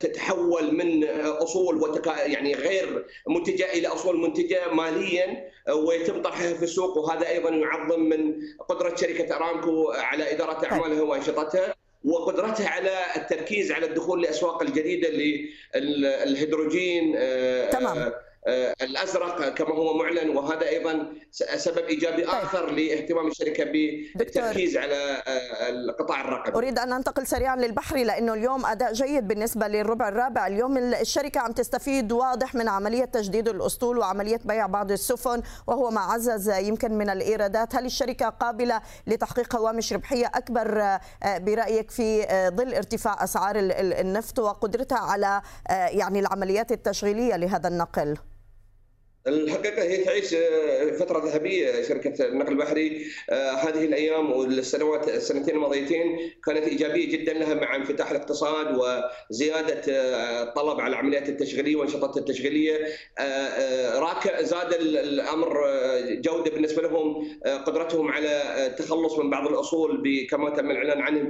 تتحول 0.00 0.74
من 0.74 1.04
أصول 1.24 1.76
وتكا 1.76 2.26
يعني 2.26 2.54
غير 2.54 3.06
منتجه 3.28 3.72
إلى 3.72 3.88
أصول 3.88 4.16
منتجة 4.16 4.72
ماليا 4.72 5.50
آه، 5.68 5.74
ويتم 5.74 6.22
طرحها 6.22 6.54
في 6.54 6.62
السوق 6.62 6.98
وهذا 6.98 7.28
أيضا 7.28 7.50
يعظم 7.50 8.00
من 8.00 8.34
قدرة 8.68 8.96
شركة 8.96 9.36
أرامكو 9.36 9.90
على 9.90 10.32
إدارة 10.34 10.52
طيب. 10.52 10.72
أعمالها 10.72 11.02
وأنشطتها 11.02 11.74
وقدرتها 12.04 12.68
على 12.68 12.98
التركيز 13.16 13.72
على 13.72 13.86
الدخول 13.86 14.22
لأسواق 14.22 14.62
الجديدة 14.62 15.08
للهيدروجين 15.74 17.14
آه، 17.16 17.70
تمام 17.70 17.98
آه، 17.98 18.25
الأزرق 18.82 19.48
كما 19.48 19.74
هو 19.74 19.98
معلن 19.98 20.36
وهذا 20.36 20.68
أيضا 20.68 21.12
سبب 21.56 21.84
إيجابي. 21.84 22.24
آخر 22.24 22.70
لاهتمام 22.70 23.26
الشركة 23.26 23.64
بالتركيز 24.14 24.76
على 24.76 25.22
آه، 25.26 25.68
القطاع 25.68 26.20
الرقمي. 26.20 26.54
أريد 26.54 26.78
أن 26.78 26.92
انتقل 26.92 27.26
سريعا 27.26 27.56
للبحري 27.56 28.04
لأنه 28.04 28.34
اليوم 28.34 28.66
أداء 28.66 28.92
جيد 28.92 29.28
بالنسبة 29.28 29.68
للربع 29.68 30.08
الرابع، 30.08 30.46
اليوم 30.46 30.76
الشركة 30.76 31.40
عم 31.40 31.52
تستفيد 31.52 32.12
واضح 32.12 32.54
من 32.54 32.68
عملية 32.68 33.04
تجديد 33.04 33.48
الأسطول 33.48 33.98
وعملية 33.98 34.40
بيع 34.44 34.66
بعض 34.66 34.90
السفن 34.90 35.42
وهو 35.66 35.90
ما 35.90 36.00
عزز 36.00 36.50
يمكن 36.50 36.92
من 36.98 37.10
الإيرادات، 37.10 37.74
هل 37.74 37.86
الشركة 37.86 38.28
قابلة 38.28 38.80
لتحقيق 39.06 39.56
هوامش 39.56 39.92
ربحية 39.92 40.26
أكبر 40.34 40.80
آه، 40.82 41.00
برأيك 41.38 41.90
في 41.90 42.22
ظل 42.56 42.74
ارتفاع 42.74 43.24
أسعار 43.24 43.56
النفط 43.56 44.38
وقدرتها 44.38 44.98
على 44.98 45.42
يعني 45.70 46.18
العمليات 46.18 46.72
التشغيلية 46.72 47.36
لهذا 47.36 47.68
النقل؟ 47.68 48.16
الحقيقة 49.28 49.82
هي 49.82 50.04
تعيش 50.04 50.34
آه، 50.34 50.90
فترة 50.90 51.26
ذهبية 51.26 51.82
شركة 51.82 52.26
النقل 52.26 52.52
البحري. 52.52 53.06
آه، 53.30 53.50
هذه 53.50 53.84
الأيام 53.84 54.32
والسنوات 54.32 55.08
السنتين 55.08 55.54
الماضيتين 55.54 56.32
كانت 56.44 56.68
إيجابية 56.68 57.10
جدا 57.10 57.32
لها 57.32 57.54
مع 57.54 57.76
انفتاح 57.76 58.10
الاقتصاد 58.10 58.78
وزيادة 59.30 59.82
آه، 59.88 60.42
الطلب 60.42 60.80
على 60.80 60.92
العمليات 60.92 61.28
التشغيلية 61.28 61.76
والانشطات 61.76 62.16
التشغيلية. 62.16 62.86
راك 63.94 64.42
زاد 64.42 64.72
الأمر 64.74 65.64
جودة 66.10 66.50
بالنسبة 66.50 66.82
لهم 66.82 67.28
قدرتهم 67.66 68.08
على 68.08 68.66
التخلص 68.66 69.18
من 69.18 69.30
بعض 69.30 69.48
الأصول 69.48 70.26
كما 70.30 70.50
تم 70.50 70.70
الإعلان 70.70 71.00
عنه 71.00 71.28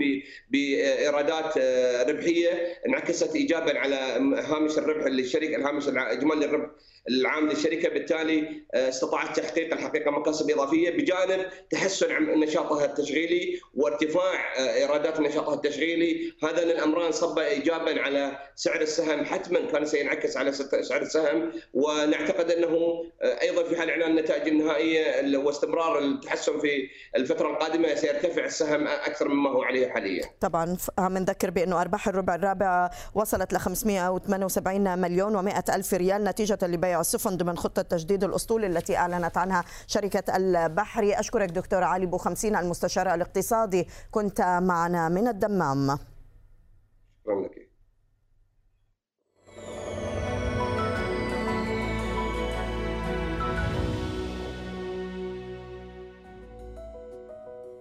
بإيرادات 0.50 1.58
ربحية. 2.08 2.50
انعكست 2.86 3.36
ايجابا 3.36 3.78
على 3.78 3.96
هامش 4.42 4.78
الربح 4.78 5.06
للشركه 5.06 5.56
الهامش 5.56 5.88
إجمالي 5.88 6.44
الربح. 6.44 6.70
العام 7.10 7.48
للشركة 7.48 7.88
بالتالي 7.88 8.62
استطاعت 8.74 9.40
تحقيق 9.40 9.74
الحقيقة 9.74 10.10
مكاسب 10.10 10.50
إضافية 10.50 10.90
بجانب 10.90 11.46
تحسن 11.70 12.08
نشاطها 12.40 12.84
التشغيلي 12.84 13.60
وارتفاع 13.74 14.58
إيرادات 14.58 15.20
نشاطها 15.20 15.54
التشغيلي 15.54 16.32
هذا 16.42 16.62
الامران 16.62 17.12
صب 17.12 17.38
ايجابا 17.38 18.00
على 18.02 18.38
سعر 18.54 18.80
السهم 18.80 19.24
حتما 19.24 19.60
كان 19.72 19.84
سينعكس 19.84 20.36
على 20.36 20.52
سعر 20.52 21.02
السهم 21.02 21.52
ونعتقد 21.74 22.50
أنه 22.50 23.04
أيضا 23.22 23.64
في 23.64 23.76
حال 23.76 23.90
اعلان 23.90 24.10
النتائج 24.10 24.48
النهائية 24.48 25.36
واستمرار 25.38 25.98
التحسن 25.98 26.60
في 26.60 26.88
الفترة 27.16 27.50
القادمة 27.50 27.94
سيرتفع 27.94 28.44
السهم 28.44 28.86
أكثر 28.86 29.28
مما 29.28 29.50
هو 29.50 29.62
عليه 29.62 29.88
حاليا. 29.88 30.24
طبعا 30.40 30.76
عم 30.98 31.18
نذكر 31.18 31.50
بانه 31.50 31.80
أرباح 31.80 32.08
الربع 32.08 32.34
الرابع 32.34 32.90
وصلت 33.14 33.52
ل 33.52 33.56
578 33.56 34.98
مليون 34.98 35.50
و100 35.50 35.74
ألف 35.74 35.94
ريال 35.94 36.24
نتيجة 36.24 36.58
لبيع 36.62 36.95
السفن 37.00 37.36
ضمن 37.36 37.56
خطة 37.56 37.82
تجديد 37.82 38.24
الأسطول 38.24 38.64
التي 38.64 38.96
أعلنت 38.96 39.36
عنها 39.38 39.64
شركة 39.86 40.36
البحري 40.36 41.14
أشكرك 41.14 41.48
دكتور 41.50 41.84
علي 41.84 42.06
بو 42.06 42.18
50 42.18 42.56
المستشار 42.56 43.14
الاقتصادي 43.14 43.88
كنت 44.10 44.40
معنا 44.62 45.08
من 45.08 45.28
الدمام. 45.28 45.98
شكرا 47.24 47.40
لك. 47.40 47.65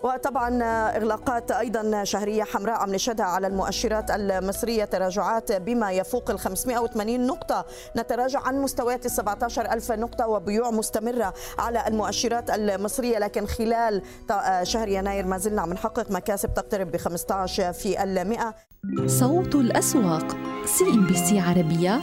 وطبعا 0.06 0.64
إغلاقات 0.98 1.52
أيضا 1.52 2.04
شهرية 2.04 2.44
حمراء 2.44 2.76
عم 2.76 2.96
نشهدها 2.96 3.26
على 3.26 3.48
المؤشرات 3.48 4.12
المصرية. 4.12 4.86
تراجعات 4.86 5.52
بما 5.52 5.92
يفوق 5.92 6.32
ال 6.32 6.40
580 6.40 7.28
نقطة. 7.28 7.66
نتراجع 7.98 8.40
عن 8.40 8.62
مستويات 8.62 9.06
ال 9.06 9.12
17000 9.12 9.92
نقطة 9.92 10.28
وبيوع 10.28 10.72
مستمرة 10.72 11.34
على 11.60 11.88
المؤشرات 11.88 12.50
المصرية. 12.50 13.20
لكن 13.20 13.46
خلال 13.46 14.02
شهر 14.64 14.88
يناير 14.88 15.26
ما 15.26 15.38
زلنا 15.38 15.62
عم 15.62 15.74
نحقق 15.74 16.12
مكاسب 16.12 16.54
تقترب 16.54 16.92
ب 16.92 16.98
15 16.98 17.74
في 17.74 18.04
المئة. 18.04 18.56
صوت 19.06 19.56
الأسواق 19.56 20.38
CNBC 20.66 21.40
عربية 21.40 22.02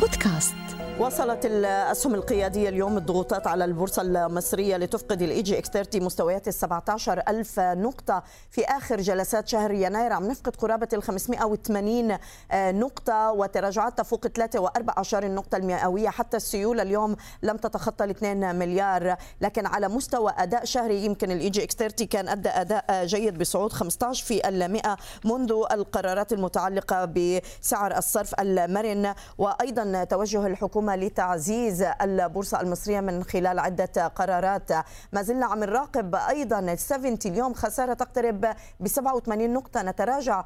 بودكاست. 0.00 0.69
وصلت 1.00 1.46
الأسهم 1.46 2.14
القيادية 2.14 2.68
اليوم 2.68 2.96
الضغوطات 2.96 3.46
على 3.46 3.64
البورصة 3.64 4.02
المصرية 4.02 4.76
لتفقد 4.76 5.22
ال 5.22 5.42
EGX 5.42 5.70
30 5.70 6.02
مستويات 6.02 6.48
ال 6.48 6.54
17 6.54 7.22
ألف 7.28 7.60
نقطة 7.60 8.22
في 8.50 8.64
آخر 8.64 9.00
جلسات 9.00 9.48
شهر 9.48 9.70
يناير. 9.70 10.12
عم 10.12 10.28
نفقد 10.28 10.56
قرابة 10.56 10.88
ال 10.92 11.02
580 11.02 12.18
نقطة 12.54 13.32
وتراجعات 13.32 13.98
تفوق 13.98 14.26
3 14.26 14.66
و14 14.66 15.14
النقطة 15.14 15.56
المئوية. 15.56 16.08
حتى 16.08 16.36
السيولة 16.36 16.82
اليوم 16.82 17.16
لم 17.42 17.56
تتخطى 17.56 18.04
ال 18.04 18.10
2 18.10 18.54
مليار. 18.54 19.16
لكن 19.40 19.66
على 19.66 19.88
مستوى 19.88 20.32
أداء 20.38 20.64
شهري 20.64 21.04
يمكن 21.04 21.30
ال 21.30 21.50
EGX 21.50 21.74
30 21.74 22.06
كان 22.06 22.28
أدى 22.28 22.48
أداء 22.48 23.04
جيد 23.04 23.38
بصعود 23.38 23.72
15 23.72 24.24
في 24.24 24.48
المئة 24.48 24.96
منذ 25.24 25.52
القرارات 25.72 26.32
المتعلقة 26.32 27.04
بسعر 27.04 27.98
الصرف 27.98 28.40
المرن. 28.40 29.14
وأيضا 29.38 30.04
توجه 30.04 30.46
الحكومة 30.46 30.89
لتعزيز 30.96 31.82
البورصة 31.82 32.60
المصرية 32.60 33.00
من 33.00 33.24
خلال 33.24 33.58
عدة 33.58 34.06
قرارات. 34.06 34.72
ما 35.12 35.22
زلنا 35.22 35.46
عم 35.46 35.64
نراقب 35.64 36.14
أيضا 36.14 36.58
ال 36.58 36.78
70 36.78 37.18
اليوم 37.26 37.54
خسارة 37.54 37.94
تقترب 37.94 38.46
ب 38.80 38.88
87 38.88 39.52
نقطة. 39.52 39.82
نتراجع 39.82 40.44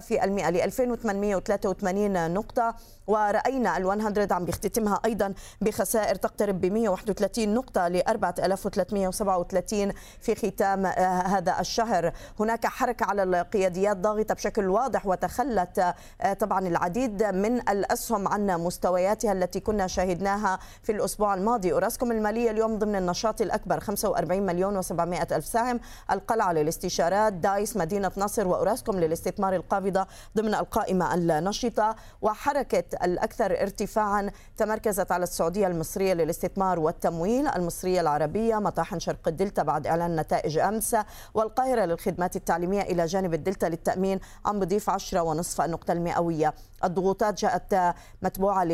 في 0.00 0.24
المئة 0.24 0.50
ل 0.50 0.56
2883 0.56 2.34
نقطة. 2.34 2.74
ورأينا 3.06 3.76
ال 3.76 3.84
100 3.84 4.28
عم 4.30 4.44
بيختتمها 4.44 5.00
أيضا 5.04 5.34
بخسائر 5.60 6.14
تقترب 6.14 6.60
ب 6.60 6.66
131 6.66 7.54
نقطة 7.54 7.88
ل 7.88 8.02
4337 8.08 9.92
في 10.20 10.34
ختام 10.34 10.86
هذا 10.86 11.60
الشهر. 11.60 12.12
هناك 12.40 12.66
حركة 12.66 13.06
على 13.06 13.22
القياديات 13.22 13.96
ضاغطة 13.96 14.34
بشكل 14.34 14.68
واضح 14.68 15.06
وتخلت 15.06 15.94
طبعا 16.38 16.68
العديد 16.68 17.22
من 17.22 17.68
الأسهم 17.68 18.28
عن 18.28 18.46
مستوياتها 18.46 19.32
التي 19.42 19.60
كنا 19.60 19.86
شاهدناها 19.86 20.58
في 20.82 20.92
الأسبوع 20.92 21.34
الماضي. 21.34 21.72
أوراسكوم 21.72 22.12
المالية 22.12 22.50
اليوم 22.50 22.78
ضمن 22.78 22.96
النشاط 22.96 23.40
الأكبر 23.40 23.80
45 23.80 24.46
مليون 24.46 24.82
و700 24.82 25.32
ألف 25.32 25.46
سهم. 25.46 25.80
القلعة 26.10 26.52
للاستشارات 26.52 27.32
دايس 27.32 27.76
مدينة 27.76 28.12
نصر 28.16 28.48
وأوراسكوم 28.48 29.00
للاستثمار 29.00 29.54
القابضة 29.54 30.06
ضمن 30.36 30.54
القائمة 30.54 31.14
النشطة. 31.14 31.96
وحركة 32.22 32.84
الأكثر 33.04 33.62
ارتفاعا 33.62 34.30
تمركزت 34.56 35.12
على 35.12 35.22
السعودية 35.22 35.66
المصرية 35.66 36.14
للاستثمار 36.14 36.80
والتمويل. 36.80 37.48
المصرية 37.48 38.00
العربية 38.00 38.56
مطاحن 38.56 38.98
شرق 38.98 39.28
الدلتا 39.28 39.62
بعد 39.62 39.86
إعلان 39.86 40.16
نتائج 40.16 40.58
أمس. 40.58 40.96
والقاهرة 41.34 41.84
للخدمات 41.84 42.36
التعليمية 42.36 42.82
إلى 42.82 43.06
جانب 43.06 43.34
الدلتا 43.34 43.66
للتأمين 43.66 44.20
عم 44.46 44.60
بضيف 44.60 44.90
10 44.90 45.20
ونصف 45.20 45.60
النقطة 45.60 45.92
المئوية. 45.92 46.54
الضغوطات 46.84 47.40
جاءت 47.40 47.94
متبوعة 48.22 48.64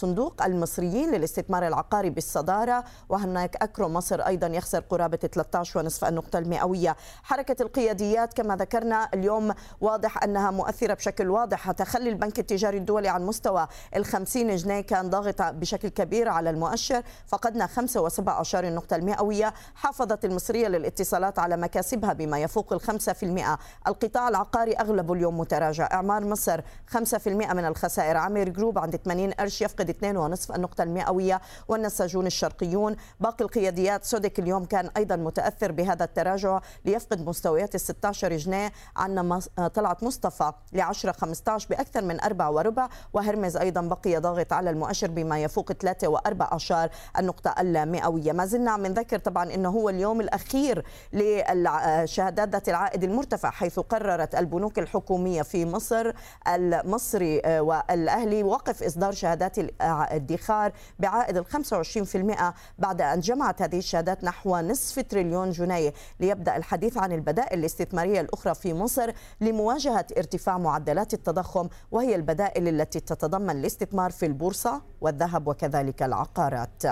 لصندوق 0.00 0.42
المصريين 0.42 1.10
للاستثمار 1.10 1.66
العقاري 1.66 2.10
بالصدارة 2.10 2.84
وهناك 3.08 3.56
أكرو 3.56 3.88
مصر 3.88 4.20
أيضا 4.20 4.46
يخسر 4.46 4.80
قرابة 4.80 5.16
13 5.16 5.78
ونصف 5.80 6.04
النقطة 6.04 6.38
المئوية. 6.38 6.96
حركة 7.22 7.62
القياديات 7.62 8.34
كما 8.34 8.56
ذكرنا 8.56 9.08
اليوم 9.14 9.54
واضح 9.80 10.22
أنها 10.22 10.50
مؤثرة 10.50 10.94
بشكل 10.94 11.30
واضح. 11.30 11.70
تخلي 11.70 12.10
البنك 12.10 12.38
التجاري 12.38 12.78
الدولي 12.78 13.08
عن 13.08 13.26
مستوى 13.26 13.66
ال 13.96 14.04
50 14.04 14.56
جنيه 14.56 14.80
كان 14.80 15.10
ضاغط 15.10 15.42
بشكل 15.42 15.88
كبير 15.88 16.28
على 16.28 16.50
المؤشر. 16.50 17.02
فقدنا 17.26 17.66
5 17.66 18.08
و17 18.08 18.54
النقطة 18.54 18.96
المئوية. 18.96 19.54
حافظت 19.74 20.24
المصرية 20.24 20.68
للاتصالات 20.68 21.38
على 21.38 21.56
مكاسبها 21.56 22.12
بما 22.12 22.38
يفوق 22.38 22.72
ال 22.72 22.80
5% 22.80 23.58
القطاع 23.86 24.28
العقاري 24.28 24.72
أغلبه 24.72 25.14
اليوم 25.14 25.38
متراجع. 25.38 25.88
إعمار 25.92 26.24
مصر 26.24 26.60
5% 26.86 27.28
من 27.28 27.64
الخسائر. 27.64 28.16
عامر 28.16 28.48
جروب 28.48 28.78
عند 28.78 28.96
80 28.96 29.30
قرش 29.30 29.62
يفقد 29.62 29.89
2.5 29.92 30.54
النقطة 30.54 30.82
المئوية 30.82 31.40
والنساجون 31.68 32.26
الشرقيون. 32.26 32.96
باقي 33.20 33.44
القياديات 33.44 34.04
سودك 34.04 34.38
اليوم 34.38 34.64
كان 34.64 34.90
أيضا 34.96 35.16
متأثر 35.16 35.72
بهذا 35.72 36.04
التراجع 36.04 36.60
ليفقد 36.84 37.26
مستويات 37.26 37.74
ال 37.74 37.80
16 37.80 38.36
جنيه 38.36 38.72
عندنا 38.96 39.40
طلعت 39.74 40.02
مصطفى 40.04 40.52
ل 40.72 40.80
10 40.80 41.12
15 41.12 41.68
بأكثر 41.70 42.04
من 42.04 42.20
4 42.20 42.50
وربع. 42.50 42.88
وهرمز 43.12 43.56
أيضا 43.56 43.80
بقي 43.80 44.16
ضاغط 44.16 44.52
على 44.52 44.70
المؤشر 44.70 45.10
بما 45.10 45.42
يفوق 45.42 45.72
3 45.72 46.16
و14 46.16 46.90
النقطة 47.18 47.54
المئوية 47.60 48.32
ما 48.32 48.46
زلنا 48.46 48.70
عم 48.70 48.86
نذكر 48.86 49.18
طبعا 49.18 49.54
أنه 49.54 49.68
هو 49.68 49.88
اليوم 49.88 50.20
الأخير 50.20 50.84
للشهادات 51.12 52.48
ذات 52.48 52.68
العائد 52.68 53.04
المرتفع 53.04 53.50
حيث 53.50 53.78
قررت 53.78 54.34
البنوك 54.34 54.78
الحكومية 54.78 55.42
في 55.42 55.64
مصر 55.64 56.12
المصري 56.48 57.42
والأهلي 57.46 58.42
وقف 58.42 58.82
إصدار 58.82 59.12
شهادات 59.12 59.58
الادخار 59.80 60.72
بعائد 60.98 61.36
ال 61.36 61.44
25% 61.46 62.54
بعد 62.78 63.00
أن 63.02 63.20
جمعت 63.20 63.62
هذه 63.62 63.78
الشهادات 63.78 64.24
نحو 64.24 64.56
نصف 64.56 65.00
تريليون 65.00 65.50
جنيه. 65.50 65.92
ليبدأ 66.20 66.56
الحديث 66.56 66.98
عن 66.98 67.12
البدائل 67.12 67.58
الاستثمارية 67.58 68.20
الأخرى 68.20 68.54
في 68.54 68.74
مصر 68.74 69.12
لمواجهة 69.40 70.06
ارتفاع 70.18 70.58
معدلات 70.58 71.14
التضخم 71.14 71.68
وهي 71.90 72.14
البدائل 72.14 72.68
التي 72.68 73.00
تتضمن 73.00 73.50
الاستثمار 73.50 74.10
في 74.10 74.26
البورصة 74.26 74.82
والذهب 75.00 75.48
وكذلك 75.48 76.02
العقارات. 76.02 76.82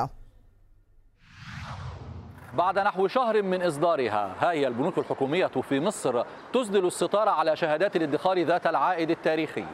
بعد 2.55 2.79
نحو 2.79 3.07
شهر 3.07 3.43
من 3.43 3.63
إصدارها 3.63 4.35
ها 4.39 4.53
هي 4.53 4.67
البنوك 4.67 4.99
الحكومية 4.99 5.47
في 5.47 5.81
مصر 5.81 6.25
تسدل 6.53 6.87
الستار 6.87 7.29
على 7.29 7.57
شهادات 7.57 7.97
الادخار 7.97 8.43
ذات 8.43 8.67
العائد 8.67 9.11
التاريخي. 9.11 9.67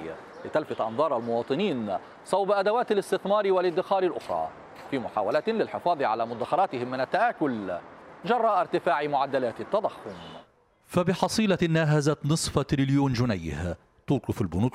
لتلفت 0.45 0.81
أنظار 0.81 1.17
المواطنين 1.17 1.99
صوب 2.25 2.51
أدوات 2.51 2.93
الاستثمار 2.93 3.53
والادخار 3.53 4.03
الأخرى 4.03 4.49
في 4.91 4.99
محاولة 4.99 5.43
للحفاظ 5.47 6.03
على 6.03 6.27
مدخراتهم 6.27 6.91
من 6.91 7.01
التآكل 7.01 7.73
جراء 8.25 8.61
ارتفاع 8.61 9.07
معدلات 9.07 9.61
التضخم. 9.61 10.11
فبحصيلة 10.87 11.59
ناهزت 11.69 12.19
نصف 12.27 12.59
تريليون 12.59 13.13
جنيه 13.13 13.77
توقف 14.07 14.41
البنوك 14.41 14.73